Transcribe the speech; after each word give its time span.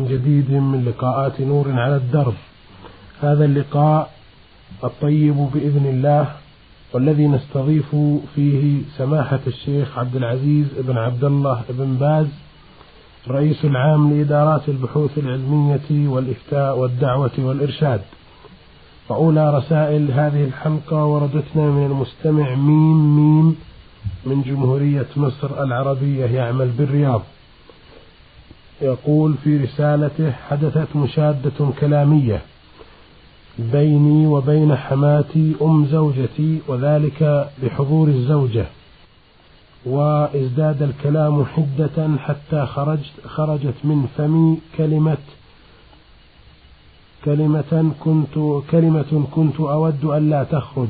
جديد 0.00 0.50
من 0.50 0.84
لقاءات 0.84 1.40
نور 1.40 1.72
على 1.72 1.96
الدرب. 1.96 2.34
هذا 3.20 3.44
اللقاء 3.44 4.10
الطيب 4.84 5.34
بإذن 5.54 5.86
الله 5.86 6.32
والذي 6.92 7.28
نستضيف 7.28 7.96
فيه 8.34 8.82
سماحة 8.98 9.40
الشيخ 9.46 9.98
عبد 9.98 10.16
العزيز 10.16 10.66
بن 10.78 10.98
عبد 10.98 11.24
الله 11.24 11.62
بن 11.68 11.94
باز 11.94 12.26
الرئيس 13.26 13.64
العام 13.64 14.12
لإدارات 14.12 14.68
البحوث 14.68 15.18
العلمية 15.18 16.08
والإفتاء 16.08 16.78
والدعوة 16.78 17.30
والإرشاد. 17.38 18.00
وأولى 19.08 19.58
رسائل 19.58 20.12
هذه 20.12 20.44
الحلقة 20.44 21.04
وردتنا 21.04 21.70
من 21.70 21.86
المستمع 21.86 22.54
ميم 22.54 23.16
ميم 23.16 23.56
من 24.26 24.42
جمهورية 24.42 25.06
مصر 25.16 25.62
العربية 25.62 26.24
يعمل 26.24 26.68
بالرياض. 26.68 27.22
يقول 28.82 29.34
في 29.44 29.56
رسالته 29.56 30.30
حدثت 30.30 30.96
مشادة 30.96 31.70
كلامية 31.80 32.42
بيني 33.58 34.26
وبين 34.26 34.76
حماتي 34.76 35.54
أم 35.62 35.86
زوجتي 35.86 36.60
وذلك 36.68 37.50
بحضور 37.62 38.08
الزوجة 38.08 38.66
وازداد 39.86 40.82
الكلام 40.82 41.44
حدة 41.44 42.16
حتى 42.18 42.66
خرجت 42.66 43.26
خرجت 43.26 43.74
من 43.84 44.08
فمي 44.16 44.58
كلمة 44.76 45.16
كلمة 47.24 47.92
كنت 48.00 48.62
كلمة 48.70 49.26
كنت 49.34 49.60
أود 49.60 50.04
أن 50.04 50.30
لا 50.30 50.44
تخرج 50.44 50.88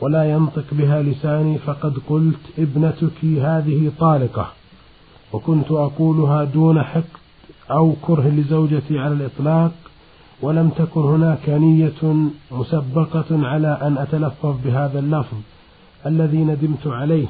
ولا 0.00 0.30
ينطق 0.30 0.64
بها 0.72 1.02
لساني 1.02 1.58
فقد 1.58 1.98
قلت 2.08 2.40
ابنتك 2.58 3.24
هذه 3.24 3.92
طالقة. 3.98 4.52
وكنت 5.32 5.70
أقولها 5.70 6.44
دون 6.44 6.82
حقد 6.82 7.22
أو 7.70 7.94
كره 8.02 8.28
لزوجتي 8.28 8.98
على 8.98 9.14
الإطلاق 9.14 9.72
ولم 10.42 10.68
تكن 10.68 11.00
هناك 11.00 11.48
نية 11.48 12.26
مسبقة 12.52 13.46
على 13.48 13.78
أن 13.82 13.98
أتلفظ 13.98 14.56
بهذا 14.64 14.98
اللفظ 14.98 15.36
الذي 16.06 16.38
ندمت 16.38 16.86
عليه. 16.86 17.26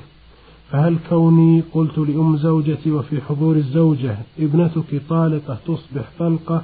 فهل 0.71 0.97
كوني 1.09 1.63
قلت 1.73 1.99
لأم 1.99 2.37
زوجتي 2.37 2.91
وفي 2.91 3.21
حضور 3.21 3.57
الزوجة 3.57 4.17
ابنتك 4.39 5.03
طالقة 5.09 5.59
تصبح 5.67 6.05
طلقة 6.19 6.63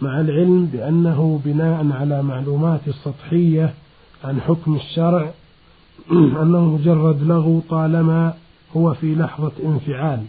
مع 0.00 0.20
العلم 0.20 0.66
بأنه 0.66 1.40
بناء 1.44 1.86
على 1.92 2.22
معلومات 2.22 2.80
السطحية 2.88 3.74
عن 4.24 4.40
حكم 4.40 4.74
الشرع 4.74 5.30
أنه 6.42 6.60
مجرد 6.60 7.22
لغو 7.22 7.60
طالما 7.70 8.34
هو 8.76 8.94
في 8.94 9.14
لحظة 9.14 9.52
انفعال. 9.64 10.24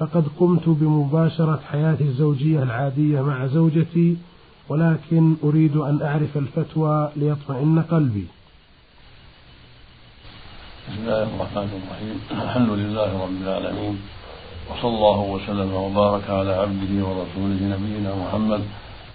فقد 0.00 0.24
قمت 0.40 0.68
بمباشرة 0.68 1.60
حياتي 1.70 2.04
الزوجية 2.04 2.62
العادية 2.62 3.20
مع 3.20 3.46
زوجتي 3.46 4.16
ولكن 4.68 5.36
أريد 5.44 5.76
أن 5.76 6.02
أعرف 6.02 6.36
الفتوى 6.36 7.10
ليطمئن 7.16 7.82
قلبي. 7.82 8.26
بسم 10.88 11.02
الله 11.02 11.22
الرحمن 11.22 11.68
الرحيم. 11.78 12.16
الحمد 12.30 12.70
لله 12.70 13.22
رب 13.22 13.42
العالمين 13.42 14.00
وصلى 14.70 14.94
الله 14.96 15.20
وسلم 15.20 15.74
وبارك 15.74 16.30
على 16.30 16.52
عبده 16.54 16.92
ورسوله 17.06 17.60
نبينا 17.74 18.14
محمد 18.14 18.62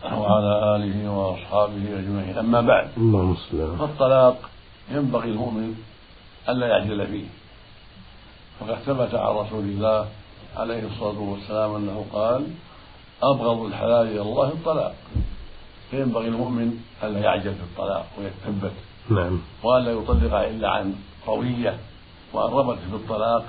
وعلى 0.04 0.76
آله 0.76 1.10
وأصحابه 1.10 1.84
أجمعين. 2.00 2.38
أما 2.38 2.62
بعد 2.62 2.88
اللهم 2.98 3.36
صل 3.36 3.78
فالطلاق 3.78 4.50
ينبغي 4.92 5.30
المؤمن 5.30 5.76
ألا 6.50 6.68
يعجل 6.68 7.08
فيه 7.08 7.26
فقد 8.60 8.78
ثبت 8.86 9.16
عن 9.16 9.36
رسول 9.36 9.64
الله 9.64 10.08
عليه 10.58 10.88
الصلاة 10.88 11.20
والسلام 11.20 11.76
أنه 11.76 12.06
قال 12.14 12.48
أبغض 13.24 13.66
الحلال 13.66 14.08
إلى 14.08 14.22
الله 14.22 14.48
الطلاق. 14.48 14.96
فينبغي 15.92 16.28
المؤمن 16.28 16.84
ألا 17.04 17.20
يعجل 17.20 17.56
في 17.56 17.64
الطلاق 17.64 18.06
ويتثبت. 18.20 18.74
نعم. 19.10 19.42
وألا 19.64 19.92
يطلق 19.92 20.34
إلا 20.34 20.70
عن 20.70 20.96
قوية. 21.28 21.80
وأن 22.34 22.54
رغبت 22.54 22.80
في 22.90 22.96
الطلاق 22.96 23.46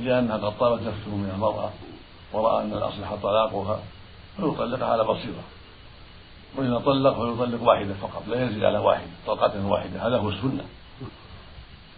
لأنها 0.00 0.36
قد 0.36 0.58
طابت 0.58 0.82
نفسه 0.82 1.16
من 1.16 1.30
المرأة 1.34 1.70
ورأى 2.32 2.64
أن 2.64 2.72
الأصلح 2.72 3.14
طلاقها 3.22 3.80
فيطلقها 4.36 4.86
على 4.86 5.04
بصيرة. 5.04 5.44
وإذا 6.56 6.78
طلق 6.78 7.14
فيطلق 7.14 7.62
واحدة 7.62 7.94
فقط 7.94 8.22
لا 8.28 8.44
يزيد 8.44 8.64
على 8.64 8.78
واحدة 8.78 9.10
طلقة 9.26 9.66
واحدة 9.66 10.08
هذا 10.08 10.16
هو 10.16 10.28
السنة. 10.28 10.64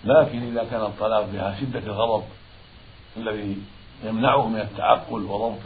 لكن 0.04 0.42
إذا 0.42 0.64
كان 0.64 0.80
الطلاق 0.80 1.26
بها 1.32 1.56
شدة 1.60 1.78
الغضب 1.78 2.24
الذي 3.16 3.56
يمنعه 4.04 4.48
من 4.48 4.60
التعقل 4.60 5.22
وضبط 5.24 5.60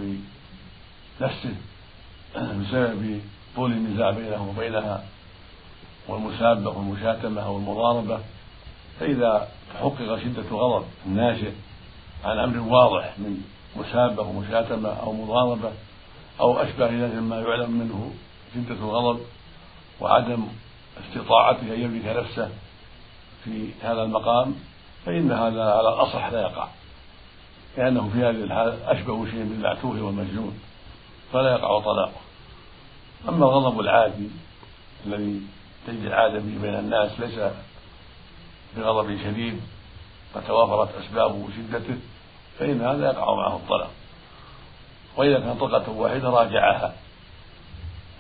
نفسه 1.21 1.55
بسبب 2.37 3.21
طول 3.57 3.73
النزاع 3.73 4.11
بينه 4.11 4.49
وبينها 4.51 5.05
والمسابة 6.09 6.71
والمشاتمة 6.71 7.51
والمضاربة. 7.51 8.21
فإذا 9.01 9.49
تحقق 9.75 10.19
شدة 10.19 10.43
الغضب 10.51 10.85
الناشئ 11.07 11.51
عن 12.25 12.39
أمر 12.39 12.59
واضح 12.59 13.19
من 13.19 13.45
مسابة 13.77 14.23
ومشاتمة 14.23 14.89
أو 14.89 15.13
مضاربة 15.13 15.73
أو 16.41 16.59
أشبه 16.59 16.87
ذلك 16.87 17.15
مما 17.15 17.41
يعلم 17.41 17.71
منه 17.71 18.13
شدة 18.55 18.75
الغضب 18.75 19.21
وعدم 20.01 20.47
استطاعته 21.01 21.75
أن 21.75 21.81
يملك 21.81 22.07
نفسه 22.07 22.51
في 23.45 23.69
هذا 23.83 24.03
المقام 24.03 24.55
فإن 25.07 25.33
هذا 25.33 25.63
على 25.63 25.89
الأصح 25.89 26.33
لا 26.33 26.41
يقع. 26.41 26.69
لأنه 27.77 28.11
في 28.13 28.19
هذه 28.19 28.45
الحال 28.45 28.83
أشبه 28.83 29.27
شيء 29.27 29.45
بالمعتوه 29.45 30.03
والمجنون 30.03 30.61
فلا 31.33 31.51
يقع 31.51 31.81
طلاقه. 31.81 32.21
أما 33.29 33.47
الغضب 33.47 33.81
العادي 33.81 34.29
الذي 35.07 35.43
تجد 35.87 36.05
العادة 36.05 36.39
به 36.39 36.59
بين 36.63 36.75
الناس 36.75 37.21
ليس 37.21 37.41
بغضب 38.77 39.19
شديد 39.25 39.61
قد 40.35 40.47
توافرت 40.47 40.89
أسبابه 41.05 41.35
وشدته 41.35 41.97
فإن 42.59 42.81
هذا 42.81 43.07
يقع 43.07 43.35
معه 43.35 43.57
الطلاق. 43.57 43.91
وإذا 45.17 45.41
كان 45.41 45.55
طلقة 45.55 45.93
واحدة 45.93 46.31
راجعها. 46.31 46.95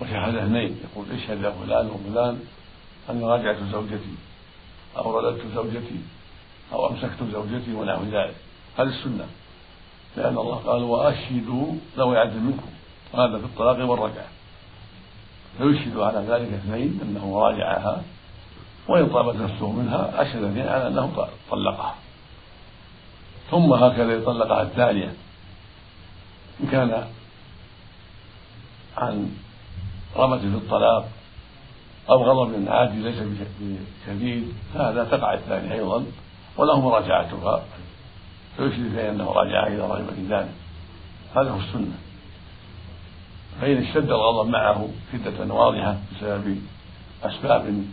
وشهد 0.00 0.34
اثنين 0.36 0.80
يقول 0.84 1.06
اشهد 1.10 1.42
يا 1.42 1.50
فلان 1.50 1.90
وفلان 1.90 2.40
أني 3.10 3.24
راجعت 3.24 3.56
زوجتي 3.72 4.14
أو 4.96 5.18
رددت 5.18 5.46
زوجتي 5.54 6.00
أو 6.72 6.88
أمسكت 6.90 7.22
زوجتي 7.32 7.74
ونحو 7.74 8.04
ذلك. 8.04 8.34
هذه 8.78 8.88
السنة. 8.88 9.26
لأن 10.16 10.38
الله 10.38 10.56
قال 10.56 10.82
وأشهدوا 10.82 11.74
ذوي 11.96 12.18
عدل 12.18 12.40
منكم. 12.40 12.68
وهذا 13.12 13.38
في 13.38 13.44
الطلاق 13.44 13.90
والرجعة. 13.90 14.26
فيشهد 15.58 15.98
على 15.98 16.18
ذلك 16.18 16.52
اثنين 16.52 17.00
أنه 17.02 17.38
راجعها 17.40 18.02
وإن 18.88 19.06
طابت 19.06 19.36
نفسه 19.36 19.72
منها 19.72 20.22
أشهد 20.22 20.44
اثنين 20.44 20.68
على 20.68 20.88
أنه 20.88 21.28
طلقها. 21.50 21.94
ثم 23.50 23.72
هكذا 23.72 24.12
يطلقها 24.12 24.62
الثانية. 24.62 25.14
إن 26.60 26.66
كان 26.66 27.06
عن 28.96 29.30
رغبة 30.16 30.38
في 30.38 30.46
الطلاق 30.46 31.08
أو 32.10 32.22
غضب 32.24 32.68
عادي 32.68 33.02
ليس 33.02 33.16
بشديد 34.06 34.54
فهذا 34.74 35.04
تقع 35.04 35.34
الثانية 35.34 35.72
أيضا 35.72 36.04
وله 36.56 36.80
مراجعتها. 36.80 37.62
فيه 38.56 39.10
أنه 39.10 39.42
إذا 39.42 39.86
رغب 39.86 40.06
في 40.16 40.26
ذلك 40.34 40.52
هذا 41.36 41.50
هو 41.50 41.58
السنة. 41.58 41.98
فإن 43.60 43.76
اشتد 43.76 44.10
الغضب 44.10 44.48
معه 44.48 44.88
شدة 45.12 45.54
واضحة 45.54 45.96
بسبب 46.12 46.58
أسباب 47.24 47.84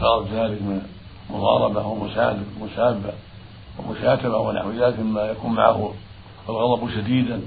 غرض 0.00 0.28
ذلك 0.32 0.62
من 0.62 0.82
مضاربة 1.30 1.86
ومسابة 1.86 2.42
ومشاتمة 3.78 4.36
ونحو 4.36 4.70
ذلك 4.70 4.98
مما 4.98 5.22
يكون 5.22 5.52
معه 5.52 5.94
الغضب 6.48 6.90
شديدا 6.90 7.40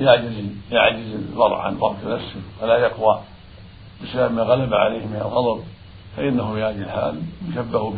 يعجز 0.00 0.44
يعجز 0.70 1.14
المرء 1.14 1.54
عن 1.54 1.74
ضبط 1.74 2.04
نفسه 2.06 2.40
ولا 2.62 2.76
يقوى. 2.76 3.20
بسبب 4.02 4.32
ما 4.34 4.42
غلب 4.42 4.74
عليه 4.74 5.06
من 5.06 5.16
الغضب 5.16 5.64
فإنه 6.16 6.54
في 6.54 6.62
هذه 6.62 6.82
الحال 6.82 7.22
يشبه 7.48 7.94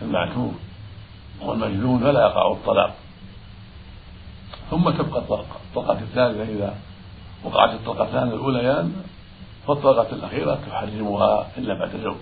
بالمعتوه 0.00 0.52
والمجنون 1.42 2.00
فلا 2.00 2.20
يقع 2.20 2.52
الطلاق. 2.52 2.94
ثم 4.72 4.90
تبقى 4.90 5.20
الطلقة. 5.20 5.56
الطلقة 5.68 5.98
الثالثة 6.00 6.42
إذا 6.42 6.74
وقعت 7.44 7.70
الطلقتان 7.70 8.28
الأوليان 8.28 9.02
فالطلقة 9.66 10.12
الأخيرة 10.12 10.58
تحرمها 10.68 11.48
إلا 11.58 11.74
بعد 11.74 11.90
زوج 12.02 12.16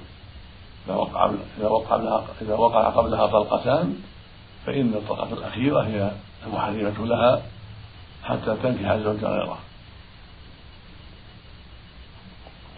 إذا 0.87 0.94
وقع 0.94 1.31
إذا 1.58 1.69
وقع 1.69 2.23
إذا 2.43 2.55
وقع 2.55 2.88
قبلها 2.88 3.26
طلقتان 3.26 3.97
فإن 4.67 4.94
الطلقة 4.94 5.32
الأخيرة 5.32 5.81
هي 5.82 6.11
المحرمة 6.47 7.06
لها 7.06 7.43
حتى 8.25 8.56
تنكح 8.62 8.97
زوجا 8.97 9.29
غيره 9.29 9.58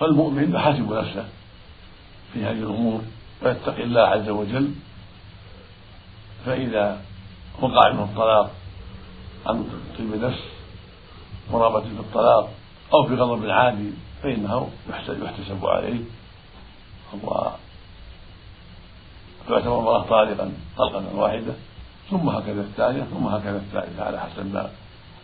فالمؤمن 0.00 0.54
يحاسب 0.54 0.92
نفسه 0.92 1.24
في 2.32 2.44
هذه 2.44 2.52
الأمور 2.52 3.00
ويتقي 3.42 3.82
الله 3.82 4.00
عز 4.00 4.28
وجل 4.28 4.74
فإذا 6.46 7.00
وقع 7.60 7.92
منه 7.92 8.04
الطلاق 8.04 8.61
عن 9.46 9.64
طيب 9.98 10.24
نفس 10.24 10.40
ورغبة 11.50 11.80
في 11.80 12.00
الطلاق 12.00 12.50
أو 12.94 13.06
في 13.08 13.14
غضب 13.14 13.50
عادي 13.50 13.90
فإنه 14.22 14.70
يحتسب 15.22 15.66
عليه. 15.66 16.00
وتعتبر 17.22 17.58
المرأة 19.78 20.02
طالقا 20.02 20.52
طلقة 20.78 21.16
واحدة 21.16 21.52
ثم 22.10 22.28
هكذا 22.28 22.60
الثانية 22.60 23.02
ثم 23.02 23.26
هكذا 23.26 23.56
الثالثة 23.56 24.04
على 24.04 24.20
حسب 24.20 24.54
ما 24.54 24.70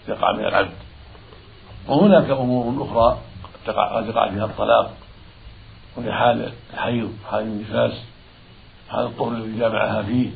يقع 0.09 0.32
من 0.32 0.44
العبد. 0.44 0.73
وهناك 1.88 2.31
أمور 2.31 2.87
أخرى 2.87 3.19
قد 3.67 4.09
يقع 4.09 4.31
فيها 4.31 4.44
الطلاق 4.44 4.94
وهي 5.97 6.12
حال 6.12 6.53
الحيض 6.75 7.12
حال 7.31 7.43
النفاس 7.43 7.93
حال 8.88 9.06
الطهر 9.06 9.32
الذي 9.32 9.59
جامعها 9.59 10.03
فيه. 10.03 10.31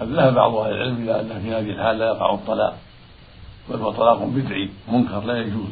قد 0.00 0.08
ذهب 0.08 0.34
بعض 0.34 0.54
أهل 0.54 0.72
العلم 0.72 1.02
إلى 1.02 1.20
أن 1.20 1.40
في 1.42 1.54
هذه 1.54 1.70
الحال 1.70 1.98
لا 1.98 2.06
يقع 2.06 2.34
الطلاق 2.34 2.78
بل 3.70 3.76
هو 3.76 3.90
طلاق 3.90 4.22
بدعي 4.22 4.70
منكر 4.88 5.20
لا 5.20 5.38
يجوز. 5.38 5.70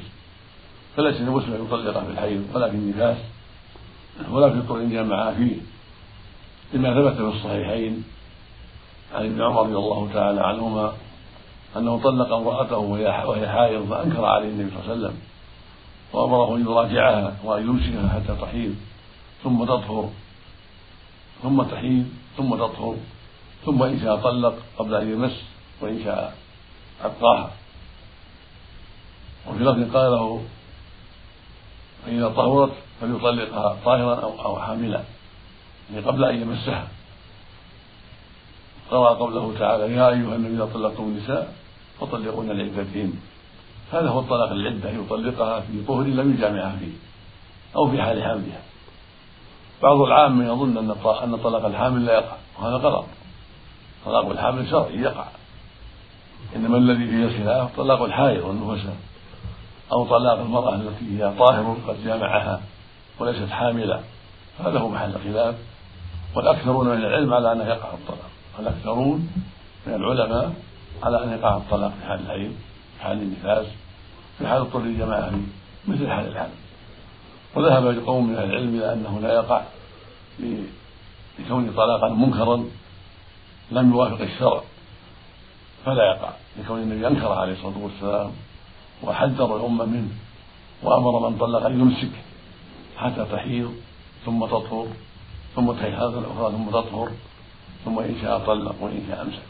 فليس 0.96 1.20
لمسلم 1.20 1.54
أن 1.54 1.64
يطلق 1.64 2.04
في 2.04 2.10
الحيض 2.10 2.46
ولا 2.54 2.70
في 2.70 2.76
النفاس 2.76 3.16
ولا 4.30 4.50
في 4.50 4.56
الطهر 4.58 4.84
جامعها 4.84 5.34
فيه. 5.34 5.56
لما 6.74 6.94
ثبت 6.94 7.16
في 7.16 7.36
الصحيحين 7.36 8.04
عن 9.14 9.24
ابن 9.26 9.42
عمر 9.42 9.62
رضي 9.62 9.76
الله 9.76 10.10
تعالى 10.14 10.40
عنهما 10.40 10.92
أنه 11.76 12.00
طلق 12.02 12.32
امرأته 12.32 12.78
وهي 12.78 13.48
حائض 13.48 13.88
فأنكر 13.88 14.24
عليه 14.24 14.48
النبي 14.48 14.70
صلى 14.70 14.80
الله 14.80 14.90
عليه 14.90 15.06
وسلم 15.06 15.18
وأمره 16.12 16.56
أن 16.56 16.60
يراجعها 16.60 17.36
وأن 17.44 17.62
يمسكها 17.62 18.08
حتى 18.08 18.40
تحيض 18.40 18.74
ثم 19.44 19.64
تطهر 19.64 20.10
ثم 21.42 21.62
تحيض 21.62 22.06
ثم 22.36 22.54
تطهر. 22.54 22.96
ثم 23.66 23.82
إن 23.82 24.00
شاء 24.00 24.16
طلق 24.16 24.54
قبل 24.78 24.94
أن 24.94 25.12
يمس 25.12 25.42
وإن 25.80 26.04
شاء 26.04 26.36
أبقاها 27.04 27.50
وفي 29.48 29.64
لفظ 29.64 29.96
قال 29.96 30.12
له 30.12 30.42
فإذا 32.06 32.28
طهرت 32.28 32.72
فليطلقها 33.00 33.76
طاهرا 33.84 34.14
أو 34.14 34.44
أو 34.44 34.60
حاملا. 34.60 35.02
يعني 35.92 36.06
قبل 36.06 36.24
أن 36.24 36.42
يمسها. 36.42 36.88
قرأ 38.90 39.14
قوله 39.14 39.54
تعالى 39.58 39.94
يا 39.94 40.08
أيها 40.08 40.36
النبي 40.36 40.54
إذا 40.54 40.70
طلقتم 40.74 41.02
النساء 41.02 41.54
فطلقون 42.00 42.50
لعدتهن 42.50 43.12
هذا 43.92 44.08
هو 44.08 44.20
الطلاق 44.20 44.50
العدة 44.50 44.90
يطلقها 44.90 45.60
في 45.60 45.84
طهر 45.88 46.02
لم 46.02 46.34
يجامعها 46.34 46.76
فيه 46.78 46.92
أو 47.76 47.90
في 47.90 48.02
حال 48.02 48.22
حملها 48.22 48.62
بعض 49.82 50.00
العامة 50.00 50.44
يظن 50.44 50.78
أن 50.78 50.90
أن 51.24 51.36
طلاق 51.36 51.64
الحامل 51.64 52.06
لا 52.06 52.12
يقع 52.12 52.36
وهذا 52.58 52.76
غلط. 52.76 53.04
طلاق 54.04 54.30
الحامل 54.30 54.70
شرعي 54.70 55.00
يقع. 55.00 55.24
إنما 56.56 56.76
الذي 56.76 57.06
فيه 57.06 57.24
الخلاف 57.24 57.76
طلاق 57.76 58.02
الحائض 58.02 58.44
والنفساء 58.44 58.96
أو 59.92 60.04
طلاق 60.04 60.38
المرأة 60.38 60.74
التي 60.74 61.18
هي 61.18 61.32
طاهر 61.38 61.76
قد 61.88 62.04
جامعها 62.04 62.60
وليست 63.18 63.50
حاملة. 63.50 64.00
هذا 64.60 64.78
هو 64.78 64.88
محل 64.88 65.10
الخلاف. 65.14 65.54
والأكثرون 66.36 66.88
من 66.88 67.04
العلم 67.04 67.34
على 67.34 67.52
أنه 67.52 67.64
يقع 67.64 67.88
الطلاق. 67.94 68.30
الأكثرون 68.58 69.28
من 69.86 69.94
العلماء 69.94 70.52
على 71.02 71.24
أن 71.24 71.32
يقع 71.32 71.56
الطلاق 71.56 71.92
في 72.00 72.06
حال 72.06 72.20
الحيض 72.20 72.52
في 72.96 73.04
حال 73.04 73.22
النفاس 73.22 73.66
في 74.38 74.46
حال 74.46 74.60
اضطر 74.60 74.80
الجماعة 74.80 75.32
مثل 75.88 76.10
حال 76.10 76.26
الحمل 76.26 76.48
وذهب 77.54 78.02
قوم 78.06 78.28
من 78.28 78.34
العلم 78.34 78.74
إلى 78.74 78.92
أنه 78.92 79.20
لا 79.20 79.34
يقع 79.34 79.62
لكون 81.38 81.72
طلاقا 81.76 82.08
منكرا 82.08 82.64
لم 83.70 83.92
يوافق 83.92 84.20
الشرع. 84.20 84.62
فلا 85.84 86.04
يقع 86.04 86.30
لكون 86.58 86.78
النبي 86.78 87.06
أنكر 87.06 87.32
عليه 87.32 87.52
الصلاة 87.52 87.78
والسلام 87.78 88.30
وحذر 89.02 89.56
الأمة 89.56 89.84
منه 89.84 90.08
وأمر 90.82 91.28
من 91.28 91.38
طلق 91.38 91.66
أن 91.66 91.80
يمسك 91.80 92.12
حتى 92.96 93.24
تحيض 93.32 93.74
ثم 94.26 94.46
تطهر 94.46 94.86
ثم 95.56 95.72
تحيض 95.72 96.16
الأخرى 96.16 96.52
ثم 96.52 96.70
تطهر 96.70 97.10
ثم 97.84 97.98
إن 97.98 98.16
شاء 98.22 98.38
طلق 98.38 98.74
وإن 98.80 99.04
شاء 99.08 99.22
أمسك. 99.22 99.42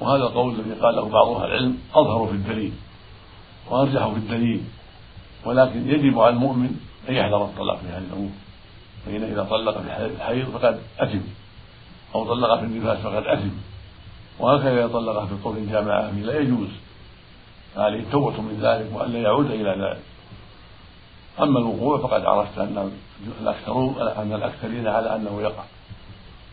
وهذا 0.00 0.22
القول 0.22 0.54
الذي 0.54 0.80
قاله 0.80 1.08
بعض 1.08 1.28
أهل 1.28 1.44
العلم 1.44 1.78
أظهر 1.94 2.26
في 2.26 2.32
الدليل 2.32 2.72
وأرجح 3.70 4.06
في 4.06 4.16
الدليل 4.16 4.62
ولكن 5.44 5.88
يجب 5.88 6.18
على 6.18 6.34
المؤمن 6.34 6.80
أن 7.08 7.14
يحذر 7.14 7.44
الطلاق 7.44 7.76
في 7.76 7.86
هذه 7.86 8.04
الأمور. 8.10 8.30
فإن 9.06 9.22
إذا 9.22 9.42
طلق 9.50 9.78
في 9.78 10.06
الحيض 10.06 10.50
فقد 10.50 10.80
أثم 10.98 11.20
أو 12.14 12.24
طلق 12.24 12.58
في 12.58 12.64
النفاس 12.64 12.98
فقد 12.98 13.26
أثم. 13.26 13.50
وهكذا 14.38 14.84
إذا 14.84 14.92
طلق 14.92 15.24
في 15.24 15.34
طول 15.44 15.70
جامعة 15.70 16.10
فيه 16.10 16.22
لا 16.22 16.38
يجوز. 16.38 16.68
عليه 17.76 18.00
التوبة 18.00 18.40
من 18.40 18.58
ذلك 18.62 18.90
وأن 18.92 19.12
لا 19.12 19.18
يعود 19.18 19.50
إلى 19.50 19.70
ذلك. 19.70 20.02
أما 21.40 21.58
الوقوع 21.58 21.98
فقد 21.98 22.24
عرفت 22.24 22.58
أن 22.58 22.92
الأكثرون 23.40 24.00
أن 24.00 24.32
الأكثرين 24.32 24.88
على 24.88 25.16
أنه 25.16 25.42
يقع. 25.42 25.64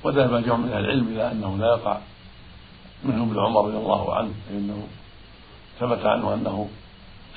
وذهب 0.04 0.44
جمع 0.44 0.56
من 0.56 0.72
أهل 0.72 0.86
العلم 0.86 1.08
إلى 1.08 1.32
أنه 1.32 1.58
لا 1.58 1.68
يقع. 1.68 1.98
منهم 3.04 3.30
ابن 3.30 3.40
عمر 3.40 3.66
رضي 3.66 3.78
الله 3.78 4.16
عنه 4.16 4.32
فإنه 4.50 4.88
ثبت 5.80 6.06
عنه 6.06 6.34
أنه 6.34 6.70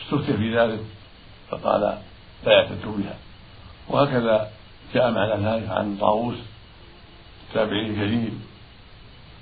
استفتي 0.05 0.37
في 0.37 0.59
ذلك 0.59 0.81
فقال 1.51 1.81
لا 2.47 2.53
يعتد 2.53 2.87
بها. 2.87 3.17
وهكذا 3.89 4.51
جاء 4.95 5.11
معنى 5.11 5.47
ذلك 5.47 5.69
عن 5.69 5.97
طاووس. 6.01 6.37
التابعي 7.49 7.87
الجليل 7.87 8.33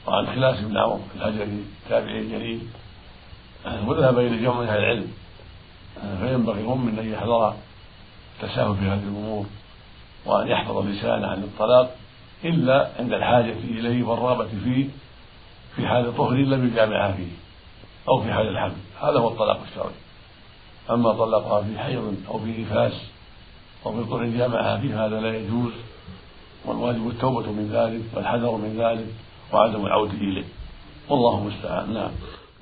وعن 0.06 0.26
خلاس 0.26 0.60
بن 0.60 0.76
عمرو 0.76 1.00
الهجري 1.16 1.64
التابعي 1.84 2.18
الجليل 2.18 2.60
وذهب 3.86 4.18
إلى 4.18 4.36
جمع 4.36 4.60
من 4.60 4.68
أهل 4.68 4.78
العلم. 4.78 5.12
فينبغي 6.20 6.60
المؤمن 6.60 6.98
أن 6.98 7.12
يحذر 7.12 7.54
التساهل 8.36 8.76
في 8.76 8.84
هذه 8.84 9.02
الأمور 9.02 9.46
وأن 10.26 10.48
يحفظ 10.48 10.86
لسانه 10.86 11.26
عن 11.26 11.42
الطلاق 11.42 11.96
إلا 12.44 12.90
عند 12.98 13.12
الحاجة 13.12 13.52
إليه 13.52 14.02
والرغبة 14.02 14.48
فيه 14.64 14.86
في 15.76 15.86
حال 15.86 16.16
طهر 16.16 16.34
لم 16.34 16.66
يجامعها 16.66 17.12
فيه 17.12 17.32
أو 18.08 18.22
في 18.22 18.32
حال 18.32 18.48
الحمل. 18.48 18.76
هذا 19.00 19.18
هو 19.18 19.28
الطلاق 19.28 19.60
الشرعي. 19.70 19.94
أما 20.90 21.12
طلقها 21.12 21.62
في 21.62 21.78
حيض 21.78 22.16
أو 22.28 22.38
في 22.38 22.62
نفاس 22.62 22.92
أو 23.86 23.92
في 23.92 24.10
طهر 24.10 24.24
جامعها 24.26 24.78
فيه 24.78 25.06
هذا 25.06 25.20
لا 25.20 25.36
يجوز. 25.36 25.72
والواجب 26.66 27.08
التوبة 27.08 27.52
من 27.52 27.70
ذلك 27.72 28.02
والحذر 28.14 28.56
من 28.56 28.76
ذلك 28.78 29.06
وعدم 29.52 29.86
العودة 29.86 30.12
إليه. 30.12 30.44
والله 31.08 31.38
المستعان. 31.38 31.94
نعم. 31.94 32.10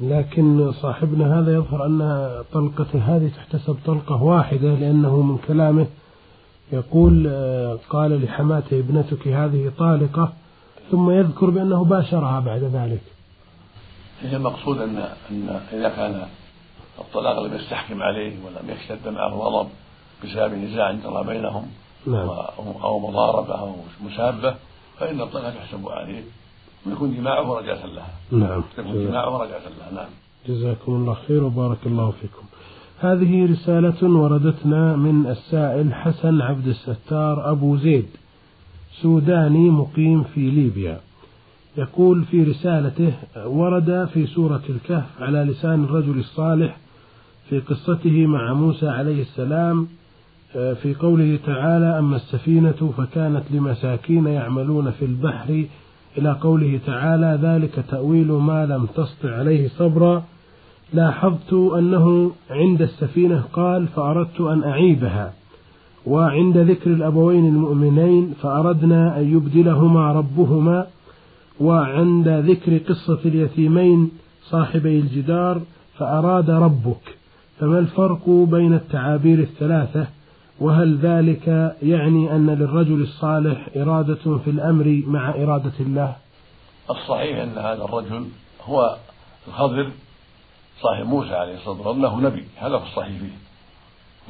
لكن 0.01 0.73
صاحبنا 0.73 1.39
هذا 1.39 1.55
يظهر 1.55 1.87
أن 1.87 2.31
طلقته 2.53 2.99
هذه 2.99 3.31
تحتسب 3.37 3.77
طلقة 3.87 4.23
واحدة 4.23 4.75
لأنه 4.75 5.23
من 5.23 5.39
كلامه 5.49 5.87
يقول 6.73 7.27
آه، 7.29 7.79
قال 7.91 8.25
لحماتة 8.25 8.79
ابنتك 8.79 9.29
هذه 9.29 9.73
طالقة 9.79 10.33
ثم 10.91 11.11
يذكر 11.11 11.51
بأنه 11.51 11.85
باشرها 11.85 12.41
بعد 12.41 12.63
ذلك. 12.63 13.03
هي 14.23 14.37
المقصود 14.37 14.79
أن 14.79 14.97
أن 15.31 15.61
إذا 15.73 15.89
كان 15.89 16.27
الطلاق 16.99 17.43
لم 17.43 17.55
يستحكم 17.55 18.03
عليه 18.03 18.33
ولم 18.47 18.71
يشتد 18.71 19.09
معه 19.09 19.35
الغضب 19.35 19.69
بسبب 20.25 20.55
نزاع 20.55 20.93
جرى 20.93 21.25
بينهم 21.27 21.67
نعم. 22.07 22.29
أو 22.83 23.09
مضاربة 23.09 23.55
أو 23.61 23.75
مسابة 24.05 24.55
فإن 24.99 25.21
الطلاق 25.21 25.55
يحسب 25.57 25.89
عليه 25.89 26.23
ويكون 26.87 27.15
جماعة 27.17 27.55
رجعة 27.55 27.87
لها. 27.87 28.11
نعم. 28.33 28.63
يكون 28.79 29.07
جماعة 29.07 29.39
رجعة 29.39 29.59
لها. 29.79 29.95
نعم. 29.95 30.09
جزاكم 30.49 30.93
الله 30.93 31.15
خير 31.15 31.45
وبارك 31.45 31.79
الله 31.87 32.11
فيكم. 32.11 32.43
هذه 33.01 33.53
رسالة 33.53 34.19
وردتنا 34.19 34.97
من 34.97 35.27
السائل 35.27 35.95
حسن 35.95 36.41
عبد 36.41 36.67
الستار 36.67 37.51
أبو 37.51 37.77
زيد 37.77 38.09
سوداني 39.03 39.71
مقيم 39.71 40.23
في 40.23 40.41
ليبيا. 40.41 41.01
يقول 41.77 42.25
في 42.25 42.43
رسالته 42.43 43.13
ورد 43.47 44.09
في 44.15 44.27
سورة 44.27 44.63
الكهف 44.69 45.23
على 45.23 45.39
لسان 45.39 45.85
الرجل 45.85 46.19
الصالح 46.19 46.77
في 47.49 47.61
قصته 47.61 48.27
مع 48.27 48.53
موسى 48.53 48.89
عليه 48.89 49.23
السلام 49.23 49.89
في 50.53 50.95
قوله 51.01 51.39
تعالى 51.47 51.99
أما 51.99 52.17
السفينة 52.17 52.93
فكانت 52.97 53.43
لمساكين 53.51 54.27
يعملون 54.27 54.91
في 54.91 55.05
البحر. 55.05 55.65
إلى 56.19 56.33
قوله 56.33 56.81
تعالى 56.87 57.39
ذلك 57.43 57.85
تأويل 57.91 58.33
ما 58.33 58.67
لم 58.67 58.87
تسطع 58.87 59.37
عليه 59.37 59.69
صبرا. 59.69 60.23
لاحظت 60.93 61.53
أنه 61.53 62.33
عند 62.51 62.83
السفينة 62.83 63.45
قال 63.53 63.87
فأردت 63.89 64.41
أن 64.41 64.65
أعيبها. 64.65 65.33
وعند 66.07 66.59
ذكر 66.59 66.91
الأبوين 66.91 67.49
المؤمنين 67.49 68.35
فأردنا 68.43 69.21
أن 69.21 69.37
يبدلهما 69.37 70.13
ربهما. 70.13 70.87
وعند 71.61 72.29
ذكر 72.29 72.79
قصة 72.79 73.19
اليتيمين 73.25 74.11
صاحبي 74.43 75.01
الجدار 75.01 75.61
فأراد 75.99 76.51
ربك. 76.51 77.17
فما 77.59 77.79
الفرق 77.79 78.31
بين 78.31 78.73
التعابير 78.75 79.39
الثلاثة؟ 79.39 80.07
وهل 80.61 80.99
ذلك 80.99 81.77
يعني 81.83 82.33
أن 82.33 82.47
للرجل 82.51 83.03
الصالح 83.03 83.69
إرادة 83.77 84.39
في 84.45 84.51
الأمر 84.51 85.03
مع 85.07 85.31
إرادة 85.31 85.73
الله؟ 85.81 86.17
الصحيح 86.91 87.39
أن 87.39 87.59
هذا 87.59 87.85
الرجل 87.85 88.27
هو 88.65 88.97
الخضر 89.49 89.91
صاحب 90.83 91.07
موسى 91.07 91.35
عليه 91.35 91.55
الصلاة 91.55 91.77
والسلام 91.77 92.05
أنه 92.05 92.29
نبي 92.29 92.45
هذا 92.57 92.79
في 92.79 92.85
الصحيح 92.85 93.19
فيه. 93.19 93.39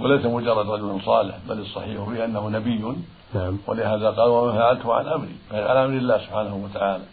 وليس 0.04 0.26
مجرد 0.26 0.70
رجل 0.70 1.00
صالح 1.04 1.38
بل 1.48 1.58
الصحيح 1.58 2.04
فيه 2.04 2.24
أنه 2.24 2.48
نبي. 2.48 2.84
نعم. 3.34 3.58
ولهذا 3.66 4.10
قال 4.10 4.28
وما 4.28 4.52
فعلته 4.52 4.94
عن 4.94 5.06
أمري؟ 5.06 5.34
فعل 5.50 5.76
عن 5.76 5.84
أمر 5.84 5.98
الله 5.98 6.18
سبحانه 6.18 6.56
وتعالى. 6.56 7.04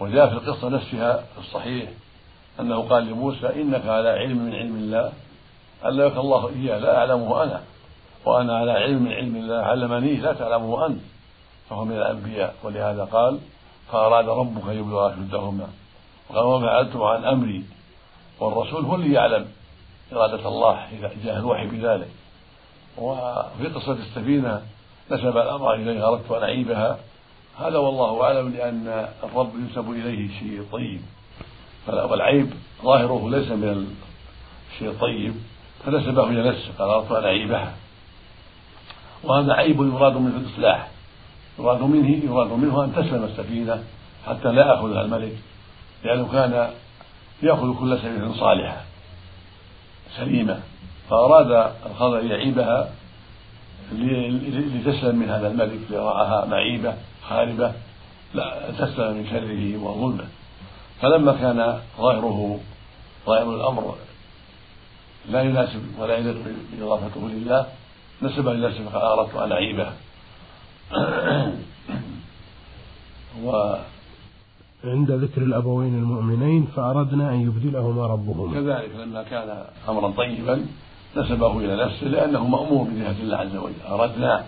وجاء 0.00 0.28
في 0.28 0.34
القصة 0.34 0.68
نفسها 0.68 1.24
الصحيح 1.38 1.90
أنه 2.60 2.80
قال 2.80 3.06
لموسى 3.06 3.62
إنك 3.62 3.86
على 3.86 4.08
علم 4.08 4.38
من 4.38 4.54
علم 4.54 4.76
الله 4.76 5.12
علمك 5.82 6.16
الله 6.16 6.48
إياه 6.48 6.78
لا 6.78 6.98
أعلمه 6.98 7.42
أنا. 7.42 7.60
وأنا 8.24 8.58
على 8.58 8.72
علم 8.72 9.02
من 9.02 9.12
علم 9.12 9.36
الله 9.36 9.56
علمني 9.56 10.16
لا 10.16 10.32
تعلمه 10.32 10.86
أنت. 10.86 11.00
فهو 11.70 11.84
من 11.84 11.96
الأنبياء 11.96 12.54
ولهذا 12.62 13.04
قال 13.04 13.38
فأراد 13.92 14.28
ربك 14.28 14.68
أن 14.68 14.78
يبلغ 14.78 15.12
أشدهما. 15.12 15.68
وقال 16.30 16.44
وما 16.44 16.66
فعلته 16.66 17.08
عن 17.08 17.24
أمري. 17.24 17.64
والرسول 18.40 18.84
هو 18.84 18.94
اللي 18.94 19.12
يعلم 19.12 19.46
إرادة 20.12 20.48
الله 20.48 20.86
إذا 20.92 21.10
جاء 21.24 21.36
الوحي 21.36 21.66
بذلك. 21.66 22.08
وفي 22.98 23.66
قصة 23.74 23.92
السفينة 23.92 24.62
نسب 25.10 25.36
الأمر 25.36 25.74
إليها 25.74 26.08
أردت 26.08 26.30
أن 26.30 26.42
أعيبها. 26.42 26.98
هذا 27.58 27.78
والله 27.78 28.22
أعلم 28.24 28.48
لأن 28.48 29.08
الرب 29.24 29.50
ينسب 29.54 29.90
إليه 29.90 30.38
شيء 30.38 30.66
طيب. 30.72 31.00
والعيب 31.88 32.50
ظاهره 32.82 33.30
ليس 33.30 33.48
من 33.48 33.96
الشيء 34.72 34.88
الطيب 34.88 35.34
فنسبه 35.84 36.24
إلى 36.24 36.48
نفسه 36.48 36.70
قال 36.78 36.90
أردت 36.90 37.12
أن 37.12 37.24
أعيبها. 37.24 37.74
وهذا 39.24 39.52
عيب 39.52 39.80
يراد 39.80 40.16
منه 40.16 40.36
الإصلاح. 40.36 40.88
يراد 41.58 41.82
منه 41.82 42.24
يراد 42.24 42.52
منه 42.52 42.84
أن 42.84 42.92
تسلم 42.94 43.24
السفينة 43.24 43.82
حتى 44.26 44.48
لا 44.52 44.66
يأخذها 44.66 45.02
الملك 45.02 45.36
لأنه 46.04 46.28
كان 46.32 46.70
يأخذ 47.42 47.78
كل 47.78 47.98
سفينة 47.98 48.34
صالحة 48.34 48.80
سليمة. 50.16 50.60
فأراد 51.10 51.72
الخضر 51.86 52.24
يعيبها 52.24 52.90
لتسلم 53.92 55.16
من 55.16 55.30
هذا 55.30 55.48
الملك 55.48 55.78
لرآها 55.90 56.44
معيبة 56.44 56.94
خاربة 57.28 57.72
لا 58.34 58.70
تسلم 58.78 59.16
من 59.16 59.26
شره 59.30 59.84
وظلمه. 59.84 60.26
فلما 61.00 61.32
كان 61.32 61.80
ظاهره 61.98 62.60
ظاهر 63.26 63.54
الأمر 63.54 63.94
لا 65.30 65.42
يناسب 65.42 65.82
ولا 65.98 66.16
يليق 66.16 66.36
بإضافته 66.72 67.28
لله 67.28 67.66
نسب 68.22 68.48
لنفسه 68.48 68.88
فقال 68.88 69.18
أردت 69.18 69.34
أن 69.34 69.52
أعيبه 69.52 69.92
و 73.44 73.74
عند 74.84 75.10
ذكر 75.10 75.42
الأبوين 75.42 75.94
المؤمنين 75.94 76.66
فأردنا 76.76 77.30
أن 77.30 77.40
يبدلهما 77.40 78.06
ربهما. 78.06 78.54
كذلك 78.54 78.90
لما 78.96 79.22
كان 79.22 79.64
أمرا 79.88 80.10
طيبا 80.10 80.66
نسبه 81.16 81.58
إلى 81.58 81.84
نفسه 81.84 82.06
لأنه 82.06 82.46
مأمور 82.46 82.84
بجهة 82.88 83.20
الله 83.20 83.36
عز 83.36 83.56
وجل. 83.56 83.74
أردنا 83.88 84.44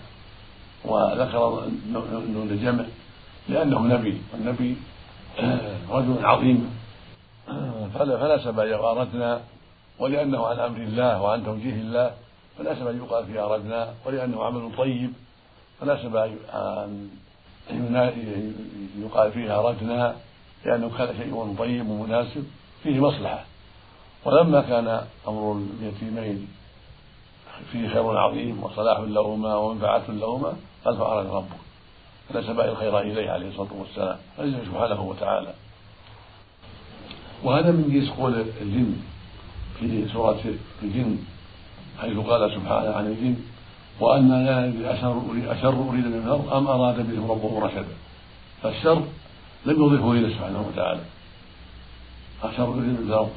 وذكر 0.85 1.61
نون 2.33 2.47
الجمع 2.51 2.85
لأنه 3.49 3.79
نبي 3.79 4.21
والنبي 4.33 4.75
رجل 5.89 6.25
عظيم. 6.25 6.69
فنسب 7.93 8.59
أردنا 8.59 9.41
ولأنه 9.99 10.45
عن 10.47 10.59
أمر 10.59 10.77
الله 10.77 11.21
وعن 11.21 11.45
توجيه 11.45 11.73
الله. 11.73 12.11
فناسب 12.57 12.87
أن 12.87 12.97
يقال 12.97 13.25
فيه 13.25 13.45
أردنا 13.45 13.93
ولأنه 14.05 14.43
عمل 14.43 14.71
طيب 14.77 15.13
فناسب 15.81 16.15
أن 16.15 17.09
يقال 18.97 19.31
فيه 19.31 19.59
أردنا 19.59 20.15
لأنه 20.65 20.91
كان 20.97 21.17
شيء 21.17 21.55
طيب 21.59 21.89
ومناسب 21.89 22.47
فيه 22.83 22.99
مصلحة. 22.99 23.43
ولما 24.25 24.61
كان 24.61 25.05
أمر 25.27 25.61
اليتيمين 25.79 26.47
فيه 27.71 27.87
خير 27.87 28.17
عظيم 28.17 28.63
وصلاح 28.63 28.99
لهما 28.99 29.55
ومنفعة 29.55 30.03
لهما 30.09 30.53
قال 30.85 30.97
فأراد 30.97 31.27
ربك. 31.27 31.57
فنسب 32.29 32.59
الخير 32.59 32.99
إليه 32.99 33.31
عليه 33.31 33.49
الصلاة 33.49 33.73
والسلام. 33.73 34.17
عز 34.39 34.53
سبحانه 34.65 35.01
وتعالى. 35.01 35.53
وهذا 37.43 37.71
من 37.71 37.89
جنس 37.93 38.09
قول 38.09 38.45
الجن 38.61 38.95
في 39.79 40.07
سورة 40.13 40.43
الجن. 40.83 41.17
حيث 42.01 42.17
قال 42.17 42.51
سبحانه 42.51 42.91
عن 42.91 43.05
الجن 43.05 43.35
وأن 43.99 44.45
لا 44.45 44.67
ندري 44.67 44.93
أشر 44.93 45.21
أشر 45.47 45.89
أريد 45.89 46.05
من 46.05 46.21
الأرض 46.25 46.53
أم 46.53 46.67
أراد 46.67 47.11
بهم 47.11 47.31
ربه 47.31 47.65
رشدا. 47.65 47.95
فالشر 48.63 49.03
لم 49.65 49.83
يضيفه 49.85 50.11
إليه 50.11 50.35
سبحانه 50.35 50.65
وتعالى. 50.67 51.01
أشر 52.43 52.63
أريد 52.63 52.83
من 52.83 53.05
الأرض 53.07 53.29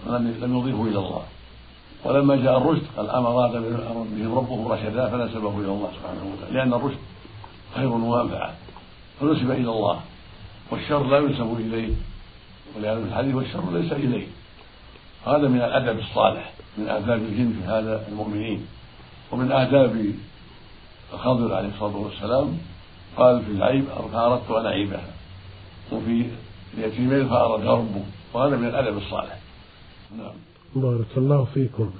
لم 0.42 0.58
يضيفه 0.58 0.82
إلى 0.82 0.98
الله. 0.98 1.22
ولما 2.04 2.36
جاء 2.36 2.58
الرشد 2.58 2.82
قال 2.96 3.10
أم 3.10 3.26
أراد 3.26 3.52
بهم 4.16 4.34
ربه 4.38 4.74
رشدا 4.74 5.08
فنسبه 5.08 5.58
إلى 5.58 5.68
الله 5.68 5.90
سبحانه 6.00 6.32
وتعالى. 6.32 6.54
لأن 6.54 6.74
الرشد 6.74 6.98
خير 7.74 7.88
ومنفعة 7.88 8.54
فنسب 9.20 9.50
إلى 9.50 9.70
الله. 9.70 10.00
والشر 10.70 11.06
لا 11.06 11.18
ينسب 11.18 11.56
إليه. 11.60 11.94
ولهذا 12.76 12.98
الحديث 12.98 13.34
والشر 13.34 13.70
ليس 13.72 13.92
إليه. 13.92 14.26
هذا 15.26 15.48
من 15.48 15.56
الأدب 15.56 15.98
الصالح. 15.98 16.52
من 16.78 16.88
آداب 16.88 17.18
الجن 17.18 17.52
في 17.60 17.68
هذا 17.68 18.08
المؤمنين. 18.08 18.60
ومن 19.32 19.52
آداب 19.52 20.06
الخضر 21.14 21.54
عليه 21.54 21.68
الصلاة 21.68 21.96
والسلام 21.96 22.58
قال 23.16 23.42
في 23.42 23.50
العيب 23.50 23.84
فأردت 24.12 24.50
أن 24.50 24.66
أعيبها 24.66 25.04
وفي 25.92 26.24
اليتيمين 26.78 27.28
فأراد 27.28 27.66
ربه 27.66 28.04
وهذا 28.34 28.56
من 28.56 28.68
الأدب 28.68 28.96
الصالح. 28.96 29.38
نعم. 30.18 30.34
بارك 30.76 31.06
الله 31.16 31.44
فيكم. 31.54 31.90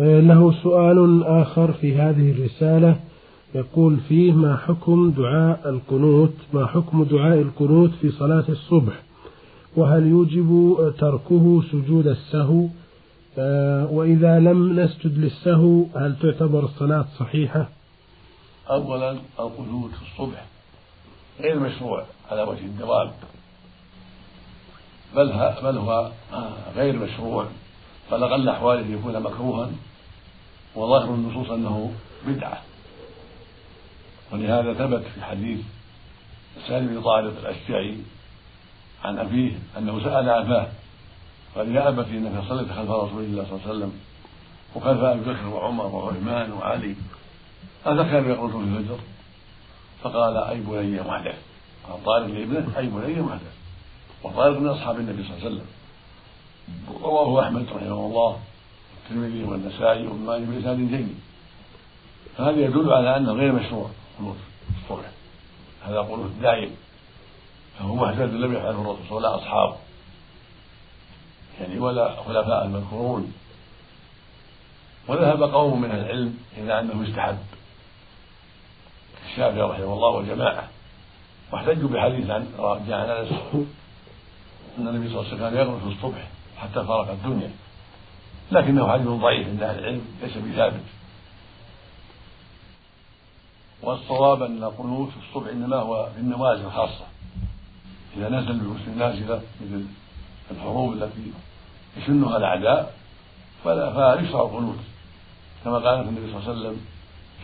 آه، 0.00 0.20
له 0.20 0.54
سؤال 0.62 1.24
آخر 1.24 1.72
في 1.72 1.94
هذه 1.94 2.30
الرسالة. 2.30 2.96
يقول 3.54 3.96
فيه 4.08 4.32
ما 4.32 4.56
حكم 4.56 5.10
دعاء 5.10 5.60
القنوت 5.68 6.34
ما 6.52 6.66
حكم 6.66 7.04
دعاء 7.04 7.38
القنوت 7.38 7.90
في 8.00 8.10
صلاة 8.10 8.44
الصبح؟ 8.48 9.02
وهل 9.76 10.06
يوجب 10.06 10.76
تركه 10.98 11.62
سجود 11.72 12.06
السهو 12.06 12.66
وإذا 13.90 14.38
لم 14.38 14.80
نسجد 14.80 15.18
للسهو 15.18 15.84
هل 15.96 16.16
تعتبر 16.22 16.64
الصلاة 16.64 17.06
صحيحة؟ 17.18 17.68
أولا 18.70 19.10
القنوت 19.38 19.90
في 19.90 20.02
الصبح 20.02 20.44
غير 21.40 21.58
مشروع 21.58 22.04
على 22.30 22.42
وجه 22.42 22.64
الدوام 22.64 23.10
بل 25.16 25.28
بل 25.62 25.78
هو 25.78 26.10
غير 26.76 26.96
مشروع. 26.96 27.46
بل 28.12 28.22
أقل 28.22 28.48
أحواله 28.48 28.86
يكون 28.86 29.22
مكروها 29.22 29.70
وظاهر 30.74 31.14
النصوص 31.14 31.50
أنه 31.50 31.92
بدعة. 32.26 32.62
ولهذا 34.32 34.74
ثبت 34.74 35.02
في 35.14 35.22
حديث 35.22 35.60
سالم 36.68 36.86
بن 36.86 37.02
طارق 37.02 37.32
الأشجعي 37.40 37.96
عن 39.04 39.18
أبيه 39.18 39.58
أنه 39.78 40.04
سأل 40.04 40.28
أباه 40.28 40.68
قال 41.56 41.76
يا 41.76 41.88
أبتي 41.88 42.10
إنك 42.10 42.44
صليت 42.48 42.68
خلف 42.72 42.90
رسول 42.90 43.24
الله 43.24 43.44
صلى 43.44 43.52
الله 43.52 43.66
عليه 43.66 43.70
وسلم 43.70 43.92
وخلف 44.74 45.00
أبي 45.00 45.20
بكر 45.20 45.46
وعمر 45.46 45.86
وعثمان 45.86 46.52
وعلي. 46.52 46.94
كان 47.84 48.30
يقول 48.30 48.50
في 48.50 48.56
الفجر. 48.56 48.98
فقال 50.02 50.36
أي 50.36 50.60
بني 50.60 51.00
محدث 51.00 51.38
قال 51.88 52.04
طارق 52.04 52.26
لابنه 52.26 52.78
أي 52.78 52.86
بني 52.86 53.20
محدث 53.22 53.54
وطارق 54.22 54.58
من 54.58 54.68
أصحاب 54.68 54.98
النبي 55.00 55.22
صلى 55.22 55.36
الله 55.36 55.44
عليه 55.44 55.54
وسلم. 55.54 55.66
رواه 57.02 57.44
أحمد 57.44 57.66
رحمه 57.66 58.06
الله 58.06 58.40
الترمذي 58.96 59.44
والنسائي 59.44 60.06
وابن 60.06 60.20
ماجه 60.20 60.44
بلسان 60.44 60.88
جيد. 60.88 61.18
فهذا 62.36 62.60
يدل 62.60 62.92
على 62.92 63.16
أنه 63.16 63.32
غير 63.32 63.52
مشروع 63.52 63.90
قنوت 64.18 64.36
الصبح 64.82 65.10
هذا 65.82 66.00
قنوت 66.00 66.30
دائم 66.42 66.70
فهو 67.78 67.94
محدث 67.94 68.30
لم 68.30 68.52
يفعله 68.52 68.80
الرسول 68.80 69.16
ولا 69.16 69.36
أصحابه. 69.36 69.76
يعني 71.60 71.78
ولا 71.78 72.22
خلفاء 72.22 72.64
المذكورون 72.64 73.32
وذهب 75.08 75.42
قوم 75.42 75.80
من 75.80 75.90
العلم 75.90 76.38
إلى 76.56 76.80
أنه 76.80 77.08
يستحب 77.08 77.38
الشافعي 79.30 79.62
رحمه 79.62 79.92
الله 79.92 80.08
وجماعة 80.08 80.68
واحتجوا 81.52 81.88
بحديث 81.88 82.30
عن 82.30 82.46
عن 82.58 83.10
أنس 83.10 83.32
أن 84.78 84.88
النبي 84.88 85.08
صلى 85.08 85.20
الله 85.20 85.26
عليه 85.26 85.34
وسلم 85.34 85.38
كان 85.38 85.54
يغرس 85.56 85.96
الصبح 85.96 86.28
حتى 86.58 86.84
فارق 86.84 87.10
الدنيا. 87.10 87.50
لكنه 88.52 88.92
حديث 88.92 89.06
ضعيف 89.06 89.48
عند 89.48 89.62
أهل 89.62 89.78
العلم 89.78 90.04
ليس 90.22 90.36
بثابت 90.36 90.84
والصواب 93.82 94.42
أن 94.42 94.64
القنوت 94.64 95.08
في 95.10 95.16
الصبح 95.16 95.50
إنما 95.50 95.76
هو 95.76 96.08
في 96.14 96.20
النوازل 96.20 96.70
خاصة 96.70 97.04
إذا 98.16 98.28
نزل 98.28 98.58
بحسن 98.58 98.98
نازلة 98.98 99.42
مثل 99.60 99.84
الحروب 100.50 100.92
التي 100.92 101.32
يشنها 101.96 102.36
الأعداء 102.36 102.94
فلا 103.64 104.16
فيشرع 104.16 104.42
القنوت. 104.42 104.78
كما 105.64 105.78
قال 105.78 106.00
النبي 106.00 106.32
صلى 106.32 106.40
الله 106.40 106.50
عليه 106.50 106.60
وسلم 106.60 106.86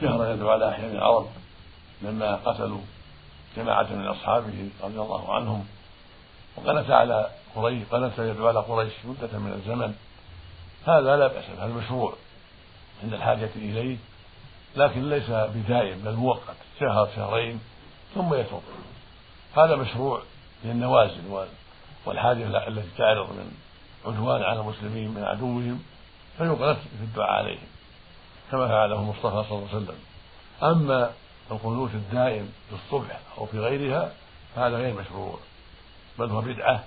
شهر 0.01 0.33
يدعو 0.33 0.51
على 0.51 0.69
أحيان 0.69 0.91
العرب 0.91 1.27
لما 2.03 2.35
قتلوا 2.35 2.81
جماعة 3.57 3.87
من 3.93 4.07
أصحابه 4.07 4.69
رضي 4.83 5.01
الله 5.01 5.35
عنهم. 5.35 5.67
وقنت 6.57 6.91
على 6.91 7.31
قريش 7.55 7.83
قنت 7.91 8.19
يدعو 8.19 8.49
على 8.49 8.59
قريش 8.59 8.93
مدة 9.05 9.39
من 9.39 9.53
الزمن. 9.53 9.95
هذا 10.87 11.17
لا 11.17 11.27
بأس 11.27 11.45
به 11.59 11.65
المشروع 11.65 12.15
عند 13.03 13.15
الحاجة 13.15 13.51
إليه 13.57 13.97
لكن 14.77 15.11
ليس 15.11 15.31
بدائم 15.31 15.99
بل 16.05 16.13
مؤقت 16.13 16.57
شهر 16.81 17.09
شهرين 17.17 17.61
ثم 18.15 18.35
يترك 18.35 18.63
هذا 19.57 19.77
مشروع 19.77 20.23
للنوازل 20.65 21.47
والحاجة 22.07 22.69
التي 22.69 22.89
تعرض 22.99 23.31
من 23.31 23.51
عدوان 24.07 24.43
على 24.43 24.61
المسلمين 24.61 25.11
من 25.11 25.25
عدوهم 25.25 25.83
فيقنت 26.39 26.79
في 26.99 27.05
الدعاء 27.05 27.31
عليهم 27.31 27.67
كما 28.51 28.69
فعله 28.69 29.01
المصطفى 29.01 29.49
صلى 29.49 29.59
الله 29.59 29.69
عليه 29.73 29.77
وسلم. 29.77 29.97
أما 30.63 31.11
القنوت 31.51 31.91
الدائم 31.95 32.49
في 32.69 32.75
الصبح 32.75 33.21
أو 33.39 33.47
في 33.47 33.59
غيرها 33.59 34.13
فهذا 34.55 34.77
غير 34.77 34.95
مشروع 34.95 35.39
بل 36.19 36.31
هو 36.31 36.41
بدعة 36.41 36.85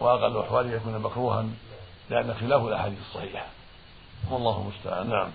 وأقل 0.00 0.38
أحواله 0.38 0.70
يكون 0.70 0.98
مكروها 0.98 1.46
لأن 2.10 2.34
خلاف 2.34 2.62
الأحاديث 2.62 2.98
الصحيحة. 3.08 3.46
والله 4.30 4.62
المستعان. 4.62 5.10
نعم. 5.10 5.28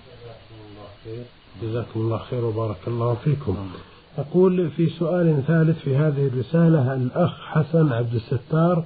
جزاكم 1.61 1.99
الله 1.99 2.17
خير 2.17 2.45
وبارك 2.45 2.87
الله 2.87 3.17
فيكم. 3.23 3.71
يقول 4.17 4.71
في 4.71 4.89
سؤال 4.89 5.43
ثالث 5.47 5.79
في 5.79 5.95
هذه 5.95 6.27
الرسالة 6.27 6.93
الأخ 6.93 7.31
حسن 7.45 7.93
عبد 7.93 8.13
الستار 8.13 8.83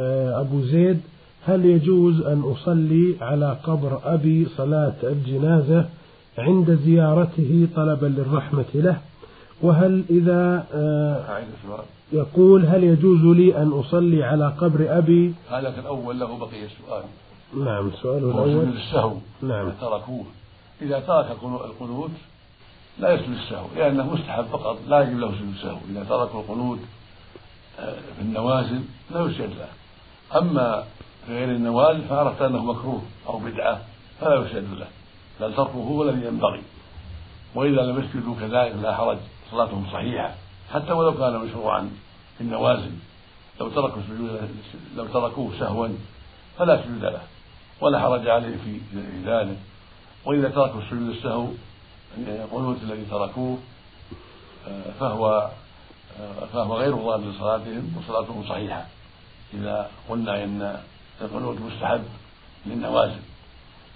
آه، 0.00 0.40
أبو 0.40 0.62
زيد 0.62 1.00
هل 1.46 1.64
يجوز 1.64 2.20
أن 2.20 2.42
أصلي 2.42 3.16
على 3.20 3.56
قبر 3.64 4.00
أبي 4.04 4.46
صلاة 4.56 4.94
الجنازة 5.02 5.88
عند 6.38 6.78
زيارته 6.84 7.68
طلبا 7.76 8.06
للرحمة 8.06 8.64
له؟ 8.74 9.00
وهل 9.62 10.04
إذا 10.10 10.66
آه، 10.74 11.44
يقول 12.12 12.66
هل 12.66 12.84
يجوز 12.84 13.36
لي 13.36 13.56
أن 13.62 13.72
أصلي 13.72 14.24
على 14.24 14.48
قبر 14.58 14.98
أبي؟ 14.98 15.34
هذا 15.50 15.80
الأول 15.80 16.20
له 16.20 16.38
بقي 16.38 16.64
السؤال 16.64 17.04
نعم 17.56 17.90
سؤاله 18.02 18.44
الأول. 18.44 18.68
السهو. 18.76 19.16
نعم. 19.42 19.70
تركوه. 19.80 20.24
إذا 20.82 21.00
ترك 21.00 21.26
القنوت 21.42 22.10
لا 22.98 23.12
يسجد 23.12 23.30
السهو 23.30 23.66
لأنه 23.76 24.14
مستحب 24.14 24.44
فقط 24.44 24.78
لا 24.88 25.00
يجب 25.00 25.18
له 25.18 25.32
سجود 25.32 25.48
السهو. 25.54 25.78
إذا 25.90 26.04
تركوا 26.04 26.40
القنوت 26.40 26.78
آه، 27.80 27.94
في 28.16 28.22
النوازل 28.22 28.80
لا 29.10 29.20
يسجد 29.20 29.50
له. 29.50 29.68
أما 30.38 30.84
في 31.26 31.32
غير 31.38 31.48
النوازل 31.48 32.02
فعرفت 32.02 32.42
أنه 32.42 32.64
مكروه 32.64 33.02
أو 33.26 33.38
بدعة 33.38 33.80
فلا 34.20 34.46
يسجد 34.46 34.74
له. 34.74 34.86
بل 35.40 35.54
تركه 35.54 35.72
هو 35.72 36.02
الذي 36.02 36.26
ينبغي. 36.26 36.62
وإذا 37.54 37.82
لم 37.82 38.04
يسجدوا 38.04 38.34
كذلك 38.40 38.74
لا 38.82 38.96
حرج 38.96 39.18
صلاتهم 39.50 39.86
صحيحة. 39.92 40.34
حتى 40.74 40.92
ولو 40.92 41.18
كان 41.18 41.38
مشروعا 41.38 41.90
في 42.38 42.44
النوازل 42.44 42.92
لو 43.60 43.68
تركوا 43.68 44.02
سجود 44.08 44.50
لو 44.96 45.06
تركوه 45.06 45.52
سهوا 45.58 45.88
فلا 46.58 46.82
سجود 46.82 47.04
له. 47.04 47.22
ولا 47.80 48.00
حرج 48.00 48.28
عليه 48.28 48.56
في 48.56 48.80
ذلك. 49.24 49.56
وإذا 50.24 50.48
تركوا 50.48 50.80
سجود 50.90 51.08
السهو 51.08 51.46
القنوت 52.18 52.76
الذي 52.82 53.04
تركوه 53.10 53.58
فهو 55.00 55.50
فهو 56.52 56.76
غير 56.76 56.94
ضار 56.94 57.20
لصلاتهم 57.20 57.96
وصلاتهم 57.98 58.44
صحيحة. 58.48 58.86
إذا 59.54 59.90
قلنا 60.08 60.44
إن 60.44 60.80
القنوت 61.22 61.56
مستحب 61.60 62.00
للنوازل. 62.66 63.20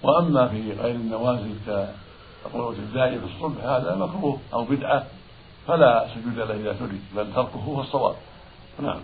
وأما 0.03 0.47
في 0.47 0.71
غير 0.71 0.95
النوازل 0.95 1.49
كقنوت 1.67 2.75
الدائم 2.79 3.19
في 3.19 3.25
الصبح 3.25 3.63
هذا 3.63 3.95
مكروه 3.95 4.37
أو 4.53 4.65
بدعة 4.65 5.03
فلا 5.67 6.07
سجود 6.15 6.37
له 6.37 6.55
إذا 6.55 6.73
ترك 6.73 6.99
بل 7.15 7.33
تركه 7.33 7.59
هو 7.59 7.81
الصواب. 7.81 8.15
نعم. 8.81 8.99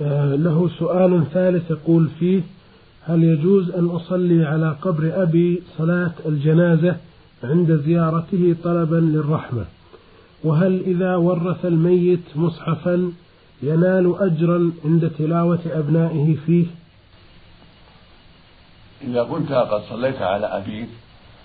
آه، 0.00 0.34
له 0.36 0.70
سؤال 0.78 1.24
ثالث 1.32 1.70
يقول 1.70 2.08
فيه 2.18 2.42
هل 3.02 3.24
يجوز 3.24 3.70
أن 3.70 3.86
أصلي 3.86 4.46
على 4.46 4.76
قبر 4.82 5.22
أبي 5.22 5.62
صلاة 5.78 6.12
الجنازة 6.26 6.96
عند 7.44 7.82
زيارته 7.84 8.56
طلبا 8.64 8.96
للرحمة؟ 8.96 9.64
وهل 10.44 10.80
إذا 10.86 11.16
ورث 11.16 11.64
الميت 11.64 12.36
مصحفا 12.36 13.12
ينال 13.62 14.14
أجرا 14.20 14.72
عند 14.84 15.10
تلاوة 15.18 15.60
أبنائه 15.66 16.36
فيه؟ 16.46 16.66
إذا 19.02 19.24
كنت 19.24 19.52
قد 19.52 19.82
صليت 19.90 20.22
على 20.22 20.46
أبيك 20.46 20.88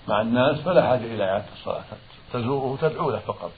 مع 0.08 0.20
الناس 0.20 0.56
فلا 0.56 0.88
حاجة 0.88 1.04
إلى 1.14 1.24
إعادة 1.24 1.44
الصلاة. 1.58 1.84
تزوره 2.32 2.78
تدعو 2.80 3.10
له 3.10 3.18
فقط. 3.18 3.50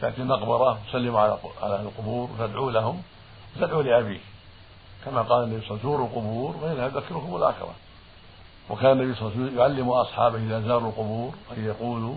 تأتي 0.00 0.22
المقبرة 0.22 0.78
تسلم 0.88 1.16
على 1.16 1.38
على 1.62 1.80
القبور 1.80 2.28
وتدعو 2.34 2.70
لهم 2.70 3.02
تدعو 3.60 3.80
لأبيك 3.80 4.20
كما 5.04 5.22
قال 5.22 5.44
النبي 5.44 5.66
صلى 5.66 5.70
الله 5.70 5.80
عليه 5.80 5.88
وسلم 5.88 5.90
زوروا 5.90 6.06
القبور 6.06 6.54
فإنها 6.62 6.88
تذكركم 6.88 7.36
الآخرة. 7.36 7.74
وكان 8.70 9.00
النبي 9.00 9.14
صلى 9.14 9.28
الله 9.28 9.36
عليه 9.36 9.44
وسلم 9.44 9.58
يعلم 9.58 9.90
أصحابه 9.90 10.36
إذا 10.38 10.60
زاروا 10.60 10.88
القبور 10.88 11.34
أن 11.56 11.64
يقولوا 11.64 12.14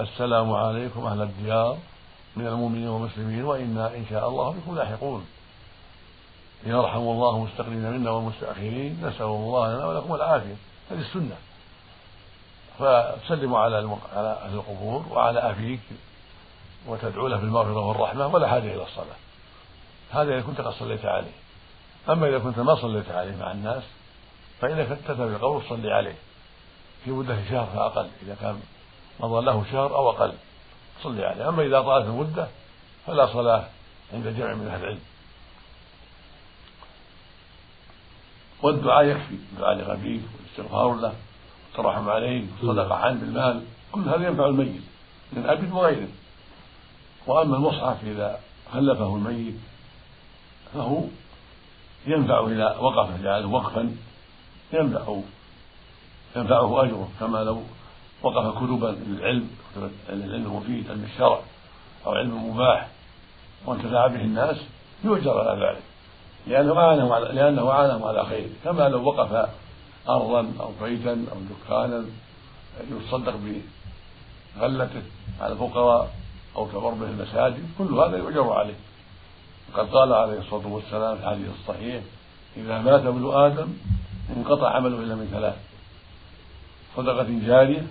السلام 0.00 0.52
عليكم 0.52 1.06
أهل 1.06 1.22
الديار 1.22 1.76
من 2.36 2.46
المؤمنين 2.46 2.88
والمسلمين 2.88 3.44
وإنا 3.44 3.96
إن 3.96 4.04
شاء 4.10 4.28
الله 4.28 4.50
بكم 4.50 4.76
لاحقون. 4.76 5.26
يرحم 6.66 6.98
الله 6.98 7.36
المستقدمين 7.36 7.90
منا 7.92 8.10
والمستأخرين 8.10 9.00
نسأل 9.02 9.26
الله 9.26 9.74
لنا 9.74 9.86
ولكم 9.86 10.14
العافية. 10.14 10.56
هذه 10.90 11.00
السنة. 11.00 11.36
فتسلم 12.78 13.54
على 13.54 13.76
على 14.16 14.38
أهل 14.42 14.54
القبور 14.54 15.04
وعلى 15.10 15.38
أبيك 15.38 15.80
وتدعو 16.86 17.26
له 17.26 17.36
بالمغفرة 17.36 17.86
والرحمة 17.86 18.26
ولا 18.26 18.48
حاجة 18.48 18.74
إلى 18.74 18.82
الصلاة. 18.82 19.16
هذا 20.10 20.34
إذا 20.34 20.40
كنت 20.40 20.60
قد 20.60 20.72
صليت 20.72 21.04
عليه. 21.04 21.32
أما 22.08 22.28
إذا 22.28 22.38
كنت 22.38 22.58
ما 22.58 22.74
صليت 22.74 23.10
عليه 23.10 23.36
مع 23.36 23.52
الناس 23.52 23.82
فإنك 24.60 24.90
اتت 24.90 25.10
بالقول 25.10 25.62
صلي 25.68 25.92
عليه. 25.92 26.16
في 27.04 27.10
مدة 27.10 27.38
شهر 27.50 27.66
فأقل. 27.74 28.08
إذا 28.22 28.36
كان 28.40 28.60
مضى 29.20 29.44
له 29.44 29.64
شهر 29.72 29.96
أو 29.96 30.10
أقل 30.10 30.32
صلي 31.02 31.26
عليه. 31.26 31.48
أما 31.48 31.62
إذا 31.62 31.80
طالت 31.80 32.06
المدة 32.06 32.48
فلا 33.06 33.26
صلاة 33.26 33.64
عند 34.12 34.28
جمع 34.28 34.54
من 34.54 34.68
أهل 34.68 34.84
العلم. 34.84 35.00
والدعاء 38.64 39.04
يكفي 39.04 39.34
الدعاء 39.52 39.78
لغبيه 39.78 40.20
والاستغفار 40.34 40.94
له 40.94 41.14
والترحم 41.66 42.08
عليه 42.08 42.46
والصدقة 42.62 42.94
عنه 42.94 43.20
بالمال 43.20 43.62
كل 43.92 44.00
هذا 44.00 44.28
ينفع 44.28 44.46
الميت 44.46 44.82
من 45.32 45.46
أب 45.46 45.72
وغيره 45.72 46.08
وأما 47.26 47.56
المصحف 47.56 48.04
إذا 48.04 48.40
خلفه 48.72 49.16
الميت 49.16 49.54
فهو 50.74 51.00
ينفع 52.06 52.46
إذا 52.46 52.76
وقف 52.76 53.22
جعله 53.22 53.46
وقفا 53.46 53.96
ينفع 54.72 55.16
ينفعه 56.36 56.84
أجره 56.84 57.08
كما 57.20 57.38
لو 57.38 57.62
وقف 58.22 58.58
كتبا 58.58 58.86
للعلم 59.06 59.50
العلم 60.08 60.46
المفيد 60.46 60.90
علم 60.90 61.04
الشرع 61.04 61.40
أو 62.06 62.12
علم 62.12 62.50
مباح 62.50 62.88
وانتفع 63.66 64.06
به 64.06 64.20
الناس 64.20 64.56
يؤجر 65.04 65.40
على 65.40 65.66
ذلك. 65.66 65.93
لأنه 66.46 66.78
أعانهم 66.78 67.12
على 67.12 67.24
لأنه 67.24 67.70
أعانهم 67.70 68.04
على 68.04 68.26
خير. 68.26 68.48
كما 68.64 68.88
لو 68.88 69.04
وقف 69.04 69.48
أرضا 70.08 70.52
أو 70.60 70.70
بيتا 70.82 71.10
أو 71.32 71.36
دكانا 71.50 72.04
يتصدق 72.90 73.34
بغلته 74.56 75.02
على 75.40 75.52
الفقراء 75.52 76.14
أو 76.56 76.66
تبر 76.66 76.90
به 76.90 77.06
المساجد 77.06 77.68
كل 77.78 77.94
هذا 77.94 78.16
يؤجر 78.16 78.52
عليه. 78.52 78.74
وقد 79.72 79.88
قال 79.88 80.12
عليه 80.12 80.38
الصلاة 80.38 80.66
والسلام 80.66 81.16
في 81.16 81.22
الحديث 81.22 81.48
الصحيح 81.60 82.02
إذا 82.56 82.78
مات 82.78 83.06
ابن 83.06 83.30
آدم 83.34 83.68
انقطع 84.36 84.70
عمله 84.70 84.98
إلا 84.98 85.14
من 85.14 85.28
ثلاث. 85.32 85.56
صدقة 86.96 87.26
جارية 87.46 87.86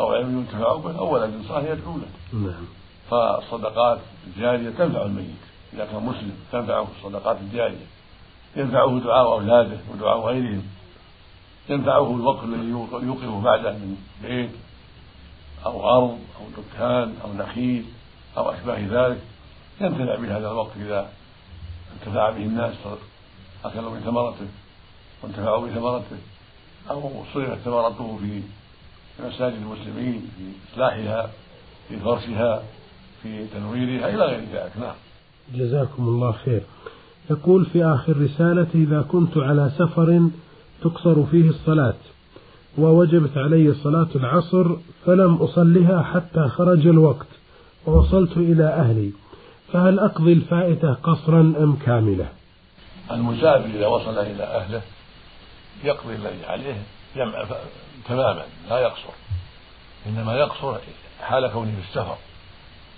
أو 0.00 0.12
علم 0.12 0.38
ينتفع 0.38 0.76
به 0.76 0.98
أو 0.98 1.14
ولد 1.14 1.42
صالح 1.48 1.70
يدعو 1.70 1.96
له 1.96 2.08
نعم. 2.32 2.66
فالصدقات 3.10 3.98
الجارية 4.26 4.70
تنفع 4.70 5.02
الميت. 5.02 5.45
إذا 5.72 5.84
كان 5.84 6.02
مسلم 6.02 6.36
تنفعه 6.52 6.86
الصدقات 6.98 7.36
الجارية 7.40 7.86
ينفعه 8.56 9.00
دعاء 9.00 9.26
أولاده 9.26 9.78
ودعاء 9.92 10.20
غيرهم. 10.20 10.62
ينفعه 11.68 12.10
الوقت 12.16 12.44
الذي 12.44 12.68
يوقف 13.06 13.44
بعده 13.44 13.72
من 13.72 13.96
بيت 14.22 14.50
أو 15.66 15.88
أرض 15.90 16.18
أو 16.40 16.62
دكان 16.62 17.14
أو 17.24 17.32
نخيل 17.32 17.84
أو 18.36 18.50
أشباه 18.50 18.78
ذلك. 18.78 19.20
ينتفع 19.80 20.14
بهذا 20.14 20.50
الوقت 20.50 20.72
إذا 20.76 21.10
انتفع 21.94 22.30
به 22.30 22.36
الناس 22.36 22.74
أكلوا 23.64 23.90
من 23.90 24.00
ثمرته 24.00 24.48
وانتفعوا 25.22 25.66
بثمرته 25.66 26.16
أو 26.90 27.24
صرفت 27.34 27.58
ثمرته 27.58 28.18
في 28.22 28.42
مساجد 29.22 29.54
المسلمين 29.54 30.30
في 30.36 30.72
إصلاحها 30.72 31.30
في 31.88 32.00
فرشها 32.00 32.62
في 33.22 33.46
تنويرها 33.46 34.08
إلى 34.08 34.24
غير 34.24 34.40
ذلك. 34.52 34.72
نعم. 34.80 34.94
جزاكم 35.54 36.08
الله 36.08 36.32
خير. 36.32 36.62
يقول 37.30 37.66
في 37.66 37.84
آخر 37.84 38.16
رسالتي 38.16 38.78
إذا 38.78 39.02
كنت 39.02 39.38
على 39.38 39.70
سفر 39.78 40.28
تقصر 40.82 41.26
فيه 41.26 41.48
الصلاة 41.48 41.94
ووجبت 42.78 43.36
علي 43.36 43.74
صلاة 43.74 44.08
العصر 44.14 44.76
فلم 45.06 45.34
أصلها 45.34 46.02
حتى 46.02 46.48
خرج 46.48 46.86
الوقت 46.86 47.26
ووصلت 47.86 48.36
إلى 48.36 48.64
أهلي. 48.64 49.10
فهل 49.72 49.98
أقضي 49.98 50.32
الفائتة 50.32 50.94
قصرا 50.94 51.40
أم 51.40 51.76
كاملة؟ 51.86 52.28
المسافر 53.10 53.64
إذا 53.64 53.86
وصل 53.86 54.18
إلى 54.18 54.42
أهله 54.42 54.82
يقضي 55.84 56.14
الذي 56.14 56.46
عليه 56.46 56.82
جمع 57.16 57.44
تماما 58.08 58.42
لا 58.70 58.78
يقصر. 58.78 59.12
إنما 60.06 60.34
يقصر 60.34 60.76
حال 61.20 61.46
كونه 61.52 61.72
في 61.72 61.88
السفر. 61.88 62.16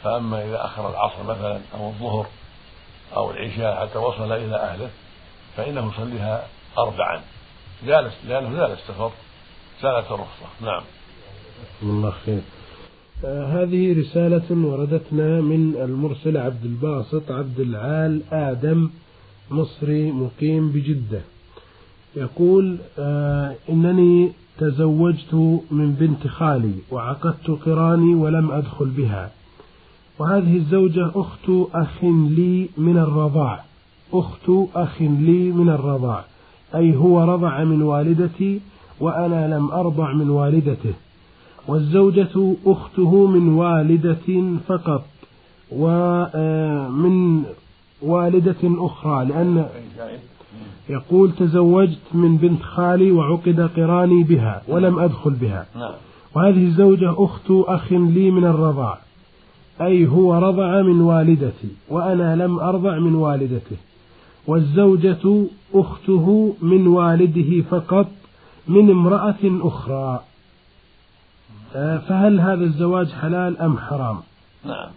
فأما 0.05 0.45
إذا 0.45 0.65
أخر 0.65 0.91
العصر 0.91 1.23
مثلا 1.23 1.61
أو 1.75 1.89
الظهر 1.89 2.27
أو 3.17 3.31
العشاء 3.31 3.87
حتى 3.87 3.99
وصل 3.99 4.33
إلى 4.33 4.57
أهله 4.57 4.91
فإنه 5.57 5.93
يصليها 5.95 6.47
أربعا. 6.79 7.21
جالس 7.87 8.15
لأنه 8.29 8.53
زال 8.53 8.73
السفر. 8.73 9.11
زالت 9.83 10.07
الرخصة. 10.07 10.47
نعم. 10.63 10.83
الله 11.83 12.11
خير. 12.11 12.41
آه 13.25 13.63
هذه 13.63 14.01
رسالة 14.01 14.67
وردتنا 14.67 15.41
من 15.41 15.75
المرسل 15.77 16.37
عبد 16.37 16.65
الباسط 16.65 17.31
عبد 17.31 17.61
العال 17.61 18.23
آدم 18.33 18.91
مصري 19.51 20.13
مقيم 20.13 20.73
بجدة. 20.73 21.21
يقول 22.17 22.79
آه 22.99 23.55
إنني 23.69 24.33
تزوجت 24.59 25.35
من 25.71 25.97
بنت 26.01 26.27
خالي 26.27 26.75
وعقدت 26.91 27.51
قراني 27.51 28.15
ولم 28.15 28.51
أدخل 28.51 28.87
بها. 28.87 29.31
وهذه 30.19 30.57
الزوجة 30.57 31.11
أخت 31.15 31.51
أخ 31.75 32.05
لي 32.05 32.69
من 32.79 32.99
الرضاع. 32.99 33.61
أخت 34.13 34.51
أخ 34.75 35.03
لي 35.03 35.53
من 35.53 35.69
الرضاع. 35.69 36.25
أي 36.75 36.97
هو 36.97 37.25
رضع 37.25 37.65
من 37.65 37.83
والدتي 37.83 38.61
وأنا 39.01 39.57
لم 39.57 39.71
أرضع 39.71 40.13
من 40.13 40.31
والدته. 40.31 40.95
والزوجة 41.69 42.55
أخته 42.67 43.27
من 43.27 43.49
والدة 43.49 44.59
فقط. 44.69 45.05
ومن 45.73 47.43
والدة 48.03 48.57
أخرى. 48.65 49.25
لأن 49.25 49.67
يقول 50.89 51.33
تزوجت 51.33 51.99
من 52.15 52.37
بنت 52.37 52.63
خالي 52.63 53.11
وعقد 53.13 53.71
قراني 53.77 54.23
بها 54.23 54.63
ولم 54.69 54.99
أدخل 54.99 55.31
بها. 55.31 55.67
نعم. 55.77 55.93
وهذه 56.35 56.65
الزوجة 56.67 57.15
أخت 57.25 57.51
أخ 57.51 57.93
لي 57.93 58.31
من 58.31 58.45
الرضاع. 58.45 58.99
أي 59.81 60.07
هو 60.07 60.35
رضع 60.35 60.83
من 60.83 61.01
والدتي 61.01 61.69
وأنا 61.89 62.37
لم 62.37 62.59
أرضع 62.59 62.99
من 62.99 63.15
والدته. 63.15 63.77
والزوجة 64.47 65.47
أخته 65.75 66.57
من 66.63 66.87
والده 66.87 67.63
فقط 67.71 68.07
من 68.69 68.91
امرأة 68.91 69.43
أخرى. 69.45 70.21
آه، 71.77 71.99
فهل 71.99 72.41
هذا 72.41 72.65
الزواج 72.65 73.13
حلال 73.13 73.59
أم 73.59 73.79
حرام؟ 73.79 74.21
نعم. 74.65 74.91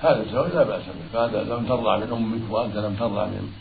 هذا 0.00 0.22
الزواج 0.22 0.52
لا 0.52 0.62
بأس 0.62 0.82
به. 0.82 1.12
فهذا 1.12 1.42
لم 1.42 1.66
ترضع 1.66 1.96
من 1.96 2.12
أمك 2.12 2.50
وأنت 2.50 2.76
لم 2.76 2.94
ترضع 2.94 3.26
من 3.26 3.52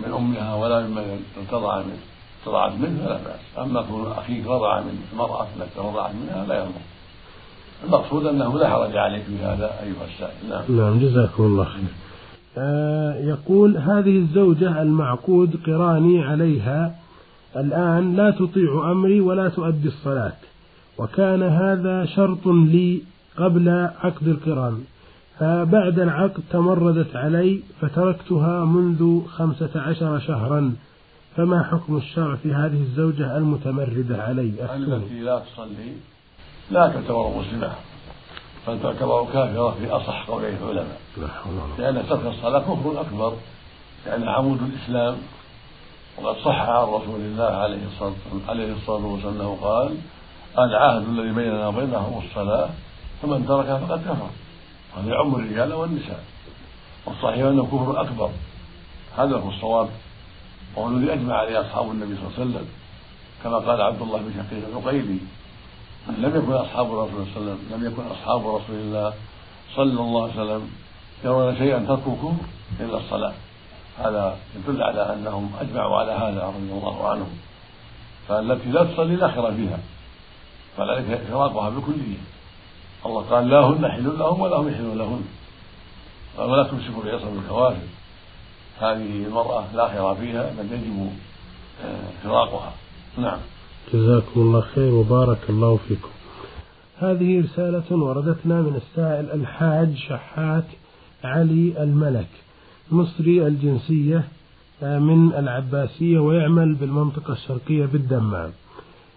من 0.00 0.12
أمها 0.12 0.54
ولا 0.54 0.80
لم 0.80 1.20
ترضع 1.50 1.78
من 1.78 1.98
رضعت 2.46 2.72
منه 2.72 3.04
فلا 3.04 3.16
بأس. 3.16 3.40
أما 3.58 3.82
كون 3.82 4.12
أخيك 4.12 4.46
رضع 4.46 4.80
من 4.80 5.02
امرأة 5.14 5.46
التي 5.56 5.80
رضعت 5.80 6.10
منها 6.14 6.46
لا 6.46 6.58
يضر. 6.58 6.97
المقصود 7.84 8.26
أنه 8.26 8.58
لا 8.58 8.68
حرج 8.68 8.96
عليك 8.96 9.22
بهذا 9.28 9.70
أيها 9.82 10.04
السائل 10.14 10.50
نعم. 10.50 10.78
نعم 10.78 10.98
جزاكم 10.98 11.42
الله 11.44 11.64
خير. 11.64 11.82
آه 12.58 13.14
يقول 13.14 13.76
هذه 13.76 14.18
الزوجة 14.18 14.82
المعقود 14.82 15.60
قراني 15.66 16.24
عليها 16.24 16.94
الآن 17.56 18.16
لا 18.16 18.30
تطيع 18.30 18.90
أمري 18.92 19.20
ولا 19.20 19.48
تؤدي 19.48 19.88
الصلاة 19.88 20.32
وكان 20.98 21.42
هذا 21.42 22.04
شرط 22.04 22.46
لي 22.46 23.02
قبل 23.36 23.68
عقد 24.02 24.28
القران. 24.28 24.80
فبعد 25.38 25.98
العقد 25.98 26.42
تمردت 26.50 27.16
علي 27.16 27.60
فتركتها 27.80 28.64
منذ 28.64 29.26
خمسة 29.26 29.70
عشر 29.80 30.18
شهرا. 30.18 30.72
فما 31.36 31.62
حكم 31.62 31.96
الشرع 31.96 32.34
في 32.34 32.54
هذه 32.54 32.80
الزوجة 32.82 33.36
المتمردة 33.36 34.22
علي؟ 34.22 34.52
التي 34.76 35.20
لا 35.20 35.38
تصلي 35.38 35.92
لا 36.70 36.88
تعتبر 36.88 37.28
مسلمة. 37.28 37.72
بل 38.66 38.82
تعتبر 38.82 39.24
كافرة 39.24 39.70
في 39.70 39.90
أصح 39.90 40.26
قولي 40.26 40.48
العلماء. 40.48 41.00
لأن 41.78 42.08
ترك 42.08 42.26
الصلاة 42.26 42.60
كفر 42.60 43.00
أكبر. 43.00 43.32
لأن 44.06 44.28
عمود 44.28 44.62
الإسلام 44.62 45.16
وقد 46.18 46.36
صح 46.36 46.60
عن 46.60 46.82
رسول 46.82 47.20
الله 47.20 47.44
عليه 47.44 47.78
الصلاة 47.92 48.12
عليه 48.48 48.72
الصلاة 48.72 49.06
والسلام 49.06 49.34
أنه 49.34 49.58
قال 49.62 49.96
العهد 50.58 51.08
الذي 51.08 51.32
بيننا 51.32 51.68
وبينهم 51.68 52.22
الصلاة 52.26 52.68
فمن 53.22 53.46
تركها 53.46 53.78
فقد 53.78 54.00
كفر. 54.00 54.28
هذا 54.96 55.12
يعم 55.12 55.34
الرجال 55.34 55.72
والنساء. 55.72 56.24
والصحيح 57.06 57.46
أنه 57.46 57.66
كفر 57.66 58.00
أكبر. 58.00 58.30
هذا 59.18 59.36
هو 59.36 59.48
الصواب. 59.48 59.88
وهو 60.76 60.88
الذي 60.88 61.12
أجمع 61.12 61.34
عليه 61.34 61.60
أصحاب 61.60 61.90
النبي 61.90 62.16
صلى 62.16 62.24
الله 62.24 62.34
عليه 62.38 62.50
وسلم. 62.50 62.68
كما 63.44 63.56
قال 63.56 63.82
عبد 63.82 64.02
الله 64.02 64.18
بن 64.18 64.32
شقيق 64.36 64.68
العقيلي 64.68 65.18
لم 66.08 66.36
يكن 66.36 66.52
أصحاب 66.52 66.86
الرسول 66.86 67.26
صلى 67.34 67.36
الله 67.36 67.52
عليه 67.52 67.60
وسلم 67.60 67.76
لم 67.76 67.92
يكن 67.92 68.02
أصحاب 68.02 68.40
رسول 68.40 68.76
الله 68.76 69.14
صلى 69.74 70.00
الله 70.00 70.22
عليه 70.22 70.42
وسلم 70.42 70.70
يرون 71.24 71.56
شيئا 71.56 71.78
كفر 71.78 72.32
إلا 72.80 72.96
الصلاة. 72.96 73.32
هذا 73.98 74.36
يدل 74.56 74.82
على 74.82 75.14
أنهم 75.14 75.52
أجمعوا 75.60 75.96
على 75.96 76.12
هذا 76.12 76.46
رضي 76.46 76.72
الله 76.72 77.08
عنهم. 77.08 77.38
فالتي 78.28 78.68
لا 78.68 78.84
تصلي 78.84 79.16
لا 79.16 79.28
خير 79.28 79.52
فيها 79.52 79.78
فذلك 80.76 81.20
فراقها 81.30 81.70
بالكلية 81.70 82.18
الله 83.06 83.22
قال 83.22 83.48
لا 83.48 83.60
هن 83.60 83.88
حل 83.92 84.18
لهم 84.18 84.40
ولا 84.40 84.56
هم 84.56 84.68
يحلون 84.68 84.98
لهن. 84.98 85.24
ولا 86.38 86.62
تمسكوا 86.62 87.02
بعصم 87.04 87.38
الكوافر. 87.38 87.86
هذه 88.80 89.26
المرأة 89.26 89.64
لا 89.74 89.88
خير 89.88 90.14
فيها 90.14 90.50
بل 90.58 90.72
يجب 90.72 91.12
آه، 91.84 92.24
فراقها. 92.24 92.72
نعم. 93.16 93.38
جزاكم 93.92 94.40
الله 94.40 94.60
خير 94.60 94.94
وبارك 94.94 95.50
الله 95.50 95.76
فيكم. 95.88 96.08
هذه 96.98 97.40
رسالة 97.40 97.96
وردتنا 97.96 98.62
من 98.62 98.76
السائل 98.76 99.30
الحاج 99.40 99.96
شحات 99.96 100.64
علي 101.24 101.82
الملك 101.82 102.28
مصري 102.90 103.46
الجنسية 103.46 104.24
آه، 104.82 104.98
من 104.98 105.34
العباسية 105.34 106.18
ويعمل 106.18 106.74
بالمنطقة 106.74 107.32
الشرقية 107.32 107.86
بالدمام. 107.86 108.50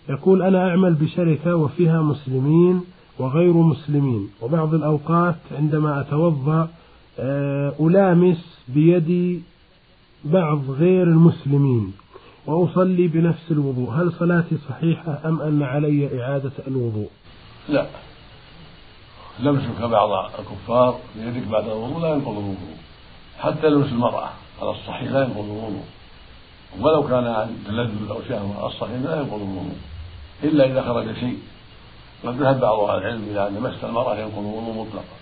يقول 0.09 0.41
أنا 0.41 0.69
أعمل 0.69 0.93
بشركة 0.93 1.55
وفيها 1.55 2.01
مسلمين 2.01 2.81
وغير 3.19 3.53
مسلمين 3.53 4.29
وبعض 4.41 4.73
الأوقات 4.73 5.35
عندما 5.51 6.01
أتوضأ 6.01 6.69
آه، 7.19 7.73
ألامس 7.79 8.59
بيدي 8.67 9.41
بعض 10.25 10.69
غير 10.69 11.03
المسلمين. 11.03 11.93
وأصلي 12.45 13.07
بنفس 13.07 13.51
الوضوء. 13.51 13.89
هل 13.89 14.13
صلاتي 14.19 14.57
صحيحة 14.69 15.19
أم 15.25 15.41
أن 15.41 15.63
علي 15.63 16.21
إعادة 16.21 16.51
الوضوء؟ 16.67 17.09
لا. 17.69 17.85
لمسك 19.39 19.81
بعض 19.81 20.31
الكفار 20.39 20.99
بيدك 21.15 21.47
بعد 21.47 21.65
الوضوء 21.67 21.99
لا 22.01 22.09
ينقض 22.09 22.31
الوضوء. 22.31 22.75
حتى 23.39 23.69
لمس 23.69 23.87
المرأة 23.91 24.29
على 24.61 24.71
الصحيح 24.71 25.11
لا 25.11 25.23
ينقض 25.23 25.45
الوضوء. 25.45 25.83
ولو 26.79 27.07
كان 27.07 27.55
تلذذ 27.65 28.09
أو 28.09 28.21
شهوة 28.29 28.67
الصحيح 28.67 29.01
لا 29.01 29.15
ينقض 29.15 29.41
الوضوء. 29.41 29.75
إلا 30.43 30.65
إذا 30.65 30.81
خرج 30.81 31.15
شيء. 31.15 31.39
قد 32.25 32.41
ذهب 32.41 32.59
بعض 32.59 32.79
أهل 32.79 32.97
العلم 32.97 33.23
إلى 33.23 33.47
أن 33.47 33.61
مس 33.61 33.83
المرأة 33.83 34.15
ينقض 34.15 34.37
الوضوء 34.37 34.85
مطلقا. 34.85 35.15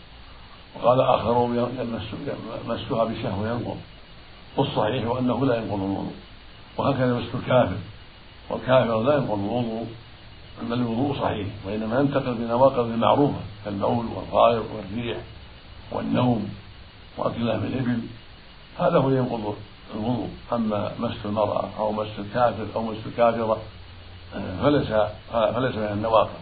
وقال 0.75 1.01
آخرون 1.01 1.55
مسها 2.67 3.03
بشهوة 3.03 3.47
ينقض. 3.47 3.77
والصحيح 4.58 5.17
أنه 5.17 5.45
لا 5.45 5.55
ينقض 5.55 5.73
الوضوء. 5.73 6.13
وهكذا 6.77 7.13
مس 7.13 7.23
الكافر. 7.36 7.77
والكافر 8.49 9.01
لا 9.01 9.15
ينقض 9.15 9.39
الوضوء 9.39 9.88
أما 10.62 10.75
الوضوء 10.75 11.15
صحيح 11.21 11.47
وإنما 11.65 11.99
ينتقل 11.99 12.34
بنواقض 12.34 12.79
المعروفة 12.79 13.39
كالبول 13.65 14.05
والغائط 14.05 14.65
والريح 14.75 15.17
والنوم 15.91 16.49
وأكل 17.17 17.47
لحم 17.47 17.63
الإبل. 17.63 17.99
هذا 18.79 18.97
هو 18.97 19.10
ينقض 19.10 19.55
الوضوء. 19.95 20.29
أما 20.53 20.91
مس 20.99 21.25
المرأة 21.25 21.69
أو 21.79 21.91
مس 21.91 22.08
الكافر 22.19 22.65
أو 22.75 22.84
مس 22.84 22.97
الكافرة 23.05 23.58
فليس 24.62 24.88
فليس 25.32 25.75
من 25.75 25.89
النواقض. 25.93 26.39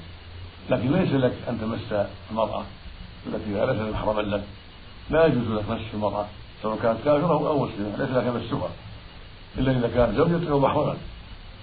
لكن 0.69 0.91
ليس 0.91 1.11
لك 1.11 1.33
أن 1.49 1.59
تمس 1.61 2.05
المرأة 2.31 2.63
التي 3.27 3.65
ليست 3.65 3.93
محرما 3.93 4.21
لك. 4.21 4.43
لا 5.09 5.25
يجوز 5.25 5.47
لك 5.47 5.69
مس 5.69 5.81
المرأة 5.93 6.25
سواء 6.61 6.77
كانت 6.77 6.97
كافرة 7.05 7.47
أو 7.47 7.65
مسلمة 7.65 7.97
ليس 7.97 8.09
لك 8.09 8.23
مسها 8.23 8.69
إلا 9.57 9.71
إذا 9.71 9.87
كانت 9.87 10.17
زوجتك 10.17 10.47
أو 10.47 10.59
محرما. 10.59 10.97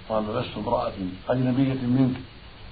وأما 0.09 0.39
مس 0.39 0.45
امرأة 0.57 0.91
أجنبية 1.29 1.81
منك 1.87 2.15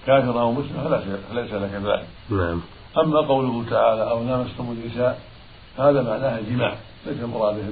كافرة 0.06 0.42
أو 0.42 0.52
مسلمة 0.52 1.18
فليس 1.30 1.54
لك 1.54 1.74
ذلك. 1.74 2.08
نعم. 2.30 2.62
أما 2.98 3.28
قوله 3.28 3.70
تعالى 3.70 4.10
أو 4.10 4.24
لامستم 4.24 4.72
النساء 4.72 5.22
هذا 5.78 6.02
معناه 6.02 6.40
الجماع 6.40 6.76
ليس 7.06 7.24
مراده 7.24 7.64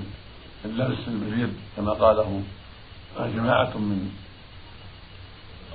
اللمس 0.66 0.98
باليد 1.08 1.54
كما 1.78 1.92
قاله 1.92 2.42
جماعة 3.20 3.78
من 3.78 4.12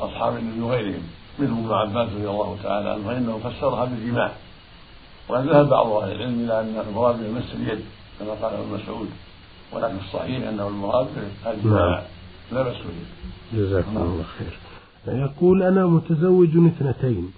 أصحاب 0.01 0.37
النبي 0.37 0.61
وغيرهم 0.61 1.03
منهم 1.39 1.65
ابن 1.65 1.75
عباس 1.75 2.13
رضي 2.13 2.29
الله 2.29 2.57
تعالى 2.63 2.91
عنه 2.91 3.07
فإنه 3.07 3.39
فسرها 3.39 3.85
بالجماع 3.85 4.33
وقد 5.29 5.47
ذهب 5.47 5.69
بعض 5.69 5.87
أهل 5.87 6.13
العلم 6.13 6.45
إلى 6.45 6.61
أن 6.61 6.85
المراد 6.89 7.17
بمس 7.17 7.55
اليد 7.55 7.85
كما 8.19 8.31
قال 8.31 8.55
ابن 8.55 8.79
مسعود. 8.83 9.09
ولكن 9.73 9.97
الصحيح 9.97 10.49
انه 10.49 10.69
المراد 10.69 11.07
نعم. 11.65 12.01
لا 12.53 12.61
اليد 12.63 12.75
جزاكم 13.55 13.97
الله 13.97 14.25
خير. 14.39 14.59
يقول 15.07 15.63
أنا 15.63 15.87
متزوج 15.87 16.49
اثنتين 16.49 17.31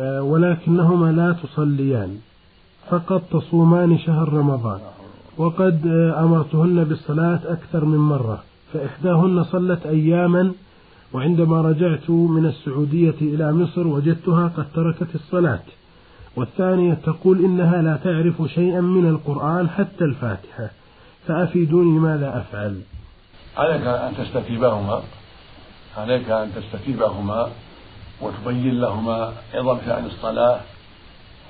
آه، 0.00 0.22
ولكنهما 0.22 1.12
لا 1.12 1.36
تصليان 1.42 2.18
فقط 2.90 3.22
تصومان 3.32 3.98
شهر 3.98 4.32
رمضان 4.32 4.80
وقد 5.36 5.86
آه، 5.86 6.24
أمرتهن 6.24 6.84
بالصلاة 6.84 7.40
أكثر 7.46 7.84
من 7.84 7.98
مرة 7.98 8.42
فإحداهن 8.72 9.44
صلت 9.44 9.86
أياما 9.86 10.52
وعندما 11.12 11.60
رجعت 11.60 12.10
من 12.10 12.46
السعودية 12.46 13.14
إلى 13.20 13.52
مصر 13.52 13.86
وجدتها 13.86 14.48
قد 14.56 14.66
تركت 14.74 15.14
الصلاة 15.14 15.62
والثانية 16.36 16.94
تقول 16.94 17.44
إنها 17.44 17.82
لا 17.82 17.96
تعرف 17.96 18.42
شيئا 18.54 18.80
من 18.80 19.08
القرآن 19.08 19.68
حتى 19.68 20.04
الفاتحة. 20.04 20.70
فأفيدوني 21.28 21.98
ماذا 21.98 22.38
أفعل؟ 22.38 22.80
عليك 23.56 23.86
أن 23.86 24.14
تستتيبهما 24.16 25.02
عليك 25.96 26.30
أن 26.30 26.52
تستتيبهما 26.56 27.48
وتبين 28.20 28.80
لهما 28.80 29.32
عظم 29.54 29.78
شأن 29.86 30.04
الصلاة 30.06 30.60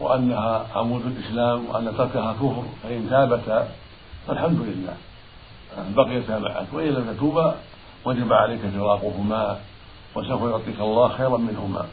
وأنها 0.01 0.67
عمود 0.75 1.03
الإسلام 1.07 1.67
وأن 1.69 1.97
تركها 1.99 2.33
كفر. 2.33 2.63
فإن 2.83 3.07
ثابتا 3.11 3.69
فالحمد 4.27 4.61
لله. 4.61 4.97
بقيتا 5.97 6.39
معك 6.39 6.67
وإن 6.73 6.89
لم 6.89 7.15
تتوبا 7.15 7.55
وجب 8.05 8.33
عليك 8.33 8.61
فراقهما 8.61 9.59
وسوف 10.15 10.43
يعطيك 10.43 10.81
الله 10.81 11.09
خيرا 11.09 11.37
منهما. 11.37 11.87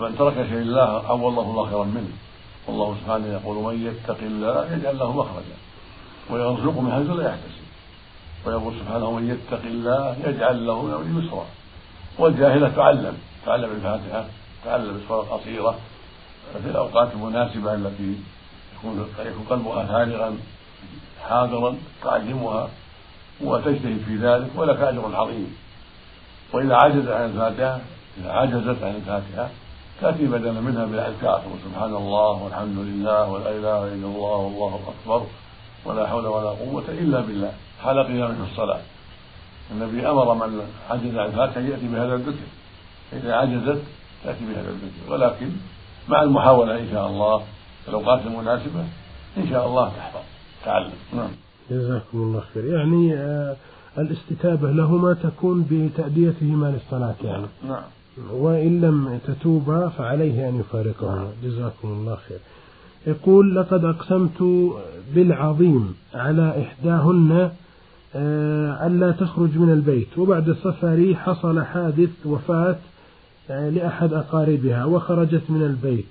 من 0.00 0.18
ترك 0.18 0.34
شيء 0.34 0.58
الله 0.58 1.06
عوضه 1.08 1.42
الله 1.42 1.66
خيرا 1.70 1.84
منه. 1.84 2.12
والله 2.66 2.96
سبحانه 3.00 3.26
يقول 3.26 3.56
من 3.64 3.86
يتق 3.86 4.18
الله 4.22 4.72
يجعل 4.72 4.98
له 4.98 5.12
مخرجا. 5.12 5.69
ويرزقه 6.30 6.80
من 6.80 6.92
حيث 6.92 7.10
لا 7.10 7.28
يحتسب. 7.28 7.60
ويقول 8.46 8.74
سبحانه 8.80 9.10
من 9.10 9.30
يتق 9.30 9.62
الله 9.64 10.16
يجعل 10.26 10.66
له 10.66 10.82
من 10.82 11.24
يسرا. 11.24 11.46
والجاهلة 12.18 12.68
تعلم 12.68 13.16
تعلم 13.46 13.70
الفاتحة 13.70 14.24
تعلم 14.64 14.96
السورة 14.96 15.20
القصيره 15.20 15.74
في 16.62 16.70
الأوقات 16.70 17.12
المناسبة 17.12 17.74
التي 17.74 18.16
يكون 18.78 19.08
يكون 19.18 19.46
قلبها 19.50 19.86
فارغا 19.86 20.36
حاضرا 21.28 21.76
تعلمها 22.02 22.68
وتجتهد 23.40 24.00
في 24.06 24.16
ذلك 24.16 24.50
ولك 24.56 24.80
أجر 24.80 25.16
عظيم. 25.16 25.56
وإذا 26.52 26.74
عجز 26.74 27.08
عن 27.08 27.24
الفاتحة 27.24 27.80
إذا 28.18 28.32
عجزت 28.32 28.82
عن 28.82 28.94
الفاتحة 28.94 29.48
تأتي 30.00 30.26
بدلا 30.26 30.60
منها 30.60 30.84
بالأذكار 30.84 31.42
سبحان 31.64 31.94
الله 31.94 32.42
والحمد 32.42 32.78
لله 32.78 33.28
ولا 33.28 33.50
إله 33.50 33.84
إلا 33.84 34.06
الله 34.06 34.36
والله 34.36 34.80
أكبر. 34.88 35.26
ولا 35.84 36.06
حول 36.06 36.26
ولا 36.26 36.48
قوة 36.48 36.84
إلا 36.88 37.20
بالله. 37.20 37.52
حال 37.82 38.06
قيام 38.06 38.34
في 38.34 38.52
الصلاة. 38.52 38.80
النبي 39.70 40.08
أمر 40.08 40.34
من 40.34 40.60
عجز 40.90 41.16
عن 41.16 41.26
الفاتحة 41.26 41.60
يأتي 41.60 41.88
بهذا 41.88 42.14
الذكر. 42.14 42.46
إذا 43.12 43.34
عجزت 43.34 43.82
تأتي 44.24 44.44
بهذا 44.44 44.68
الذكر. 44.70 45.12
ولكن 45.12 45.50
مع 46.08 46.22
المحاولة 46.22 46.78
إن 46.78 46.88
شاء 46.90 47.06
الله 47.06 47.38
في 47.84 47.88
الأوقات 47.88 48.26
المناسبة 48.26 48.84
إن 49.36 49.48
شاء 49.50 49.66
الله 49.66 49.88
تحفظ. 49.88 50.20
تعلم. 50.64 50.92
نعم. 51.12 51.30
جزاكم 51.70 52.18
الله 52.18 52.42
خير. 52.54 52.64
يعني 52.64 53.14
آه 53.14 53.56
الاستتابة 53.98 54.70
لهما 54.70 55.14
تكون 55.14 55.66
بتأديتهما 55.70 56.66
للصلاة 56.66 57.14
يعني. 57.24 57.46
نعم. 57.68 57.82
وإن 58.30 58.80
لم 58.80 59.20
تتوبا 59.26 59.88
فعليه 59.88 60.48
أن 60.48 60.60
يفارقهما. 60.60 61.28
جزاكم 61.42 61.88
الله 61.88 62.18
خير. 62.28 62.38
يقول 63.06 63.56
لقد 63.56 63.84
أقسمت 63.84 64.42
بالعظيم 65.14 65.94
على 66.14 66.62
إحداهن 66.62 67.50
آه، 68.16 68.86
ألا 68.86 69.10
تخرج 69.10 69.58
من 69.58 69.72
البيت. 69.72 70.18
وبعد 70.18 70.56
سفري 70.64 71.16
حصل 71.16 71.62
حادث 71.62 72.26
وفاة 72.26 72.76
آه، 73.50 73.68
لأحد 73.68 74.12
أقاربها 74.12 74.84
وخرجت 74.84 75.42
من 75.48 75.62
البيت 75.62 76.06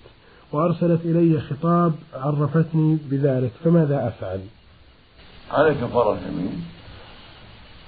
وأرسلت 0.52 1.06
إلي 1.06 1.42
خطاب 1.42 1.94
عرفتني 2.14 2.98
بذلك 3.10 3.52
فماذا 3.64 4.08
أفعل؟ 4.08 4.42
عليك 5.52 5.78
كفارة 5.78 6.18
يمين 6.28 6.64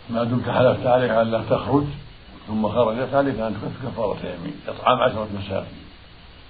ما 0.09 0.23
دمت 0.23 0.49
حلفت 0.49 0.85
عليها 0.85 1.21
ألا 1.21 1.41
تخرج 1.49 1.83
ثم 2.47 2.67
خرجت 2.67 3.13
عليك 3.13 3.39
أن 3.39 3.53
تكفر 3.53 3.89
كفارة 3.89 4.17
إطعام 4.67 4.97
عشرة 4.97 5.27
مساكين. 5.39 5.77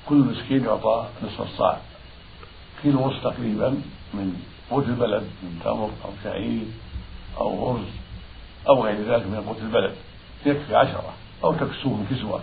كل 0.09 0.15
مسكين 0.15 0.63
يعطى 0.63 1.05
نصف 1.23 1.41
الصاع 1.41 1.77
كيلو 2.83 3.03
ونصف 3.03 3.23
تقريبا 3.23 3.69
من 4.13 4.33
قوت 4.71 4.85
البلد 4.85 5.23
من 5.43 5.59
تمر 5.63 5.89
أو 6.05 6.09
شعير 6.23 6.65
أو 7.37 7.71
أرز 7.71 7.85
أو 8.69 8.83
غير 8.83 8.95
ذلك 8.95 9.25
من 9.27 9.43
قوت 9.47 9.57
البلد. 9.61 9.93
يكفي 10.45 10.75
عشرة 10.75 11.13
أو 11.43 11.53
تكسوهم 11.53 12.05
كسوة. 12.11 12.39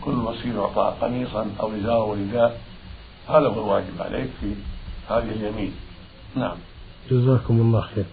كل 0.00 0.12
مسكين 0.12 0.54
يعطى 0.56 0.94
قميصا 1.00 1.46
أو 1.60 1.70
إزار 1.76 2.08
ورداء 2.08 2.60
هذا 3.28 3.46
هو 3.48 3.64
الواجب 3.64 4.02
عليك 4.02 4.30
في 4.40 4.54
هذه 5.08 5.30
اليمين. 5.30 5.72
نعم. 6.36 6.56
جزاكم 7.10 7.60
الله 7.60 7.80
خير. 7.80 8.04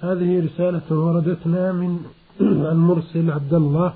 هذه 0.00 0.46
رسالة 0.46 0.82
وردتنا 0.90 1.72
من 1.72 1.98
المرسل 2.72 3.30
عبد 3.30 3.54
الله 3.54 3.94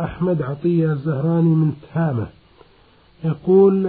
أحمد 0.00 0.42
عطية 0.42 0.92
الزهراني 0.92 1.54
من 1.54 1.72
تهامة. 1.94 2.26
يقول 3.24 3.86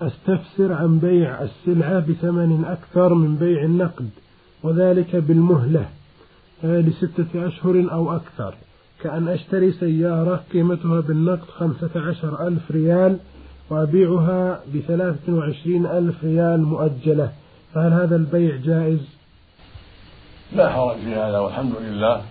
أستفسر 0.00 0.72
عن 0.72 0.98
بيع 0.98 1.42
السلعة 1.42 2.00
بثمن 2.00 2.64
أكثر 2.64 3.14
من 3.14 3.36
بيع 3.36 3.62
النقد 3.62 4.10
وذلك 4.62 5.16
بالمهلة 5.16 5.88
آه، 6.64 6.80
لستة 6.80 7.46
أشهر 7.48 7.86
أو 7.92 8.16
أكثر. 8.16 8.54
كأن 9.02 9.28
أشتري 9.28 9.72
سيارة 9.72 10.44
قيمتها 10.52 11.00
بالنقد 11.00 11.48
خمسة 11.48 11.90
عشر 11.96 12.46
ألف 12.46 12.70
ريال 12.70 13.18
وأبيعها 13.70 14.60
بثلاثة 14.74 15.32
وعشرين 15.32 15.86
ألف 15.86 16.24
ريال 16.24 16.62
مؤجلة. 16.62 17.32
فهل 17.74 17.92
هذا 17.92 18.16
البيع 18.16 18.56
جائز؟ 18.56 19.00
لا 20.52 20.70
حرج 20.70 20.96
في 20.96 21.14
هذا 21.14 21.38
والحمد 21.38 21.72
لله. 21.80 22.22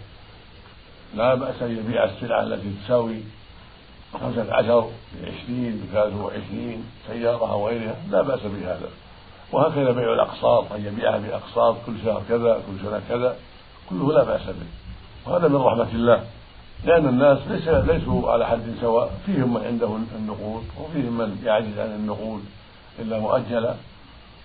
لا 1.15 1.35
بأس 1.35 1.61
أن 1.61 1.71
يبيع 1.71 2.03
السلعة 2.03 2.43
التي 2.43 2.73
تساوي 2.85 3.17
خمسة 4.21 4.53
عشر 4.53 4.89
بعشرين 5.21 5.87
بثلاثة 5.89 6.23
وعشرين 6.23 6.85
سيارة 7.07 7.51
أو 7.51 7.67
غيرها 7.67 7.95
لا 8.11 8.21
بأس 8.21 8.39
بهذا. 8.39 8.89
وهكذا 9.51 9.91
بيع 9.91 10.13
الأقساط 10.13 10.71
أن 10.71 10.85
يبيعها 10.85 11.17
بأقساط 11.17 11.75
كل 11.85 11.93
شهر 12.05 12.21
كذا 12.29 12.53
كل 12.53 12.89
سنة 12.89 13.01
كذا 13.09 13.35
كله 13.89 14.13
لا 14.13 14.23
بأس 14.23 14.45
به. 14.45 14.67
وهذا 15.25 15.47
من 15.47 15.55
رحمة 15.55 15.91
الله. 15.93 16.23
لأن 16.85 17.07
الناس 17.07 17.37
ليس 17.47 17.67
ليسوا 17.67 18.31
على 18.31 18.47
حد 18.47 18.75
سواء 18.81 19.11
فيهم 19.25 19.53
من 19.53 19.63
عنده 19.65 19.97
النقود 20.15 20.63
وفيهم 20.79 21.17
من 21.17 21.41
يعجز 21.45 21.79
عن 21.79 21.95
النقود 21.95 22.45
إلا 22.99 23.19
مؤجلة. 23.19 23.75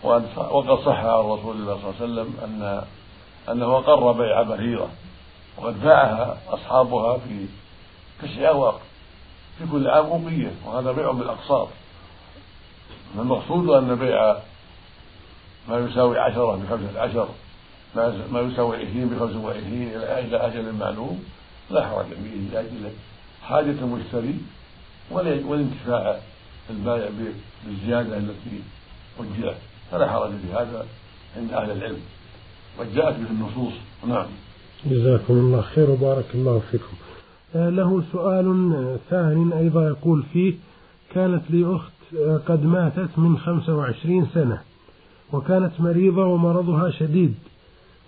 وقد 0.02 0.78
صح 0.84 0.98
عن 0.98 1.18
رسول 1.18 1.56
الله 1.56 1.78
صلى 1.78 1.90
الله 1.90 1.94
عليه 2.00 2.04
وسلم 2.04 2.34
أن 2.44 2.82
أنه 3.52 3.78
أقر 3.78 4.12
بيع 4.12 4.42
بهيرة. 4.42 4.88
وقد 5.58 5.82
باعها 5.82 6.36
أصحابها 6.48 7.18
في 7.18 7.46
تسع 8.22 8.48
أواق 8.48 8.80
في 9.58 9.64
كل 9.72 9.88
عام 9.88 10.06
أوقية 10.06 10.52
وهذا 10.66 10.92
بيع 10.92 11.10
بالأقساط. 11.10 11.68
فالمقصود 13.16 13.68
أن 13.70 13.94
بيع 13.94 14.36
ما 15.68 15.78
يساوي 15.78 16.18
عشرة 16.18 16.56
بخمسة 16.56 17.00
عشر 17.00 17.28
ما 18.32 18.40
يساوي 18.40 18.76
عشرين 18.76 19.08
بخمسة 19.08 19.38
وعشرين 19.38 19.88
إلى 19.94 20.36
أجل 20.36 20.72
معلوم 20.72 21.24
لا 21.70 21.88
حرج 21.88 22.06
فيه 22.06 22.52
لأجل 22.52 22.90
حاجة 23.42 23.70
المشتري 23.70 24.34
والانتفاع 25.10 26.18
البائع 26.70 27.10
بالزيادة 27.64 28.16
التي 28.16 28.62
أجلت. 29.20 29.56
فلا 29.90 30.10
حرج 30.12 30.30
في 30.30 30.52
هذا 30.52 30.86
عند 31.36 31.52
أهل 31.52 31.70
العلم. 31.70 32.00
قد 32.78 32.94
جاءت 32.94 33.14
به 33.14 33.30
النصوص. 33.30 33.72
نعم. 34.06 34.26
جزاكم 34.86 35.34
الله 35.34 35.62
خير 35.62 35.90
وبارك 35.90 36.26
الله 36.34 36.62
فيكم. 36.70 36.96
له 37.54 38.02
سؤال 38.12 38.72
آه، 38.74 38.96
ثان 39.10 39.52
أيضا 39.52 39.88
يقول 39.88 40.22
فيه 40.32 40.54
كانت 41.14 41.42
لي 41.50 41.76
أخت 41.76 41.92
آه، 42.18 42.40
قد 42.46 42.64
ماتت 42.64 43.18
من 43.18 43.38
خمسة 43.38 43.76
وعشرين 43.76 44.26
سنة 44.34 44.60
وكانت 45.32 45.80
مريضة 45.80 46.24
ومرضها 46.24 46.90
شديد 46.90 47.34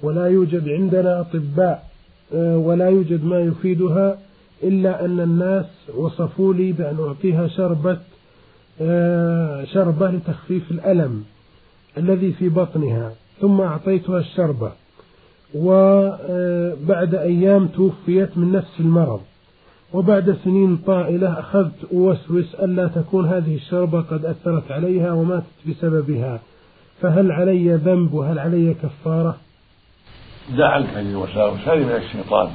ولا 0.03 0.27
يوجد 0.27 0.69
عندنا 0.69 1.21
أطباء 1.21 1.91
ولا 2.35 2.89
يوجد 2.89 3.25
ما 3.25 3.41
يفيدها 3.41 4.19
إلا 4.63 5.05
أن 5.05 5.21
الناس 5.21 5.67
وصفوا 5.97 6.55
لي 6.55 6.73
بأن 6.73 6.99
أعطيها 7.01 7.49
شربة 7.49 7.99
شربة 9.65 10.11
لتخفيف 10.11 10.71
الألم 10.71 11.25
الذي 11.99 12.33
في 12.33 12.49
بطنها 12.49 13.13
ثم 13.41 13.61
أعطيتها 13.61 14.19
الشربة 14.19 14.73
وبعد 15.55 17.15
أيام 17.15 17.67
توفيت 17.67 18.39
من 18.39 18.53
نفس 18.53 18.81
المرض. 18.81 19.21
وبعد 19.93 20.39
سنين 20.45 20.77
طائلة 20.77 21.41
أخذت 21.41 21.85
أوسوس 21.93 22.55
ألا 22.55 22.87
تكون 22.87 23.29
هذه 23.29 23.55
الشربة 23.55 24.01
قد 24.01 24.25
أثرت 24.25 24.71
عليها 24.71 25.13
وماتت 25.13 25.45
بسببها. 25.69 26.41
فهل 27.03 27.33
علي 27.33 27.75
ذنب 27.75 28.15
وهل 28.15 28.39
علي 28.39 28.75
كفارة؟ 28.75 29.37
دع 30.57 30.69
عنك 30.69 30.89
هذه 30.89 31.11
الوساوس 31.11 31.61
هذه 31.61 31.85
من 31.85 31.97
الشيطان. 31.97 32.49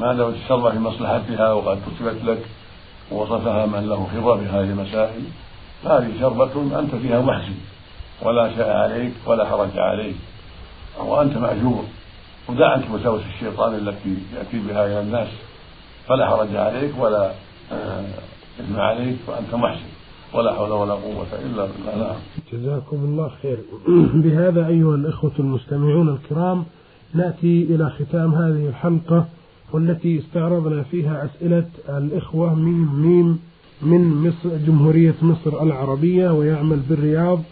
ما 0.00 0.14
دامت 0.14 0.34
الشربة 0.34 0.70
في 0.70 0.78
مصلحتها 0.78 1.52
وقد 1.52 1.78
كتبت 1.78 2.24
لك 2.24 2.46
ووصفها 3.12 3.66
من 3.66 3.88
له 3.88 4.06
خبرة 4.14 4.36
في 4.36 4.46
هذه 4.46 4.70
المسائل 4.70 5.22
هذه 5.84 6.20
شربة 6.20 6.78
أنت 6.78 6.94
فيها 6.94 7.20
محسن 7.20 7.54
ولا 8.22 8.54
شيء 8.54 8.70
عليك 8.70 9.12
ولا 9.26 9.44
حرج 9.44 9.78
عليك 9.78 10.16
وأنت 10.98 11.36
مأجور. 11.36 11.84
ودع 12.48 12.68
عنك 12.72 12.90
وساوس 12.90 13.22
الشيطان 13.34 13.74
التي 13.74 14.16
يأتي 14.36 14.58
بها 14.58 14.86
إلى 14.86 15.00
الناس. 15.00 15.28
فلا 16.08 16.26
حرج 16.30 16.56
عليك 16.56 16.92
ولا 16.98 17.32
آه، 17.72 18.04
إثم 18.60 18.76
عليك 18.76 19.16
وأنت 19.28 19.54
محسن. 19.54 19.86
ولا 20.34 20.54
حول 20.54 20.72
ولا 20.72 20.92
قوة 20.92 21.26
إلا 21.44 21.66
بالله. 21.66 22.06
نعم. 22.06 22.16
جزاكم 22.52 22.96
الله 22.96 23.30
خير. 23.42 23.58
بهذا 24.24 24.66
أيها 24.66 24.94
الإخوة 24.94 25.32
المستمعون 25.38 26.08
الكرام 26.08 26.64
نأتي 27.14 27.62
إلى 27.62 27.90
ختام 27.90 28.34
هذه 28.34 28.68
الحلقة 28.68 29.26
والتي 29.72 30.18
استعرضنا 30.18 30.82
فيها 30.82 31.24
أسئلة 31.24 31.68
الإخوة 31.88 32.54
ميم 32.54 33.02
ميم 33.02 33.38
من 33.82 34.28
مصر 34.28 34.56
جمهورية 34.66 35.14
مصر 35.22 35.62
العربية 35.62 36.30
ويعمل 36.30 36.80
بالرياض 36.88 37.42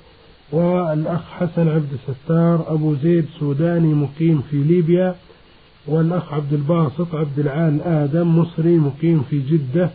والأخ 0.52 1.22
حسن 1.30 1.68
عبد 1.68 1.92
الستار 1.92 2.64
أبو 2.68 2.94
زيد 2.94 3.26
سوداني 3.40 3.94
مقيم 3.94 4.42
في 4.50 4.56
ليبيا. 4.56 5.14
والأخ 5.86 6.32
عبد 6.32 6.52
الباسط 6.52 7.14
عبد 7.14 7.38
العال 7.38 7.82
آدم 7.82 8.38
مصري 8.38 8.76
مقيم 8.76 9.22
في 9.30 9.38
جدة 9.38 9.90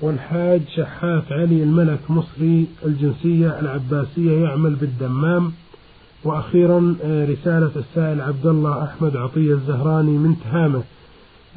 والحاج 0.00 0.60
شحات 0.76 1.32
علي 1.32 1.62
الملك 1.62 1.98
مصري 2.08 2.66
الجنسية 2.84 3.60
العباسية 3.60 4.44
يعمل 4.44 4.74
بالدمام 4.74 5.52
وأخيرا 6.24 6.96
آه، 7.04 7.24
رسالة 7.26 7.70
السائل 7.76 8.20
عبد 8.20 8.46
الله 8.46 8.84
أحمد 8.84 9.16
عطية 9.16 9.52
الزهراني 9.54 10.10
من 10.10 10.36
تهامة. 10.44 10.82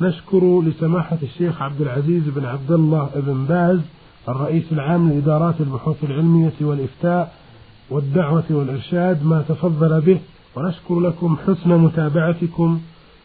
نشكر 0.01 0.61
لسماحة 0.61 1.17
الشيخ 1.23 1.61
عبد 1.61 1.81
العزيز 1.81 2.23
بن 2.35 2.45
عبد 2.45 2.71
الله 2.71 3.09
بن 3.15 3.45
باز 3.45 3.79
الرئيس 4.29 4.63
العام 4.71 5.09
لإدارات 5.09 5.55
البحوث 5.61 6.03
العلمية 6.03 6.53
والإفتاء 6.61 7.33
والدعوة 7.89 8.43
والإرشاد 8.49 9.25
ما 9.25 9.41
تفضل 9.49 10.01
به 10.01 10.19
ونشكر 10.55 10.99
لكم 10.99 11.37
حسن 11.47 11.69
متابعتكم. 11.69 12.81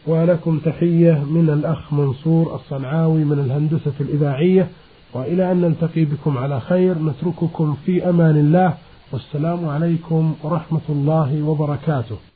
ولكم 0.07 0.59
تحية 0.59 1.23
من 1.23 1.49
الأخ 1.49 1.93
منصور 1.93 2.55
الصنعاوي 2.55 3.23
من 3.23 3.39
الهندسة 3.39 3.93
الإذاعية 3.99 4.67
وإلى 5.13 5.51
أن 5.51 5.61
نلتقي 5.61 6.05
بكم 6.05 6.37
على 6.37 6.59
خير 6.59 6.97
نترككم 6.97 7.77
في 7.85 8.09
أمان 8.09 8.37
الله 8.37 8.73
والسلام 9.11 9.69
عليكم 9.69 10.35
ورحمة 10.43 10.81
الله 10.89 11.43
وبركاته. 11.43 12.32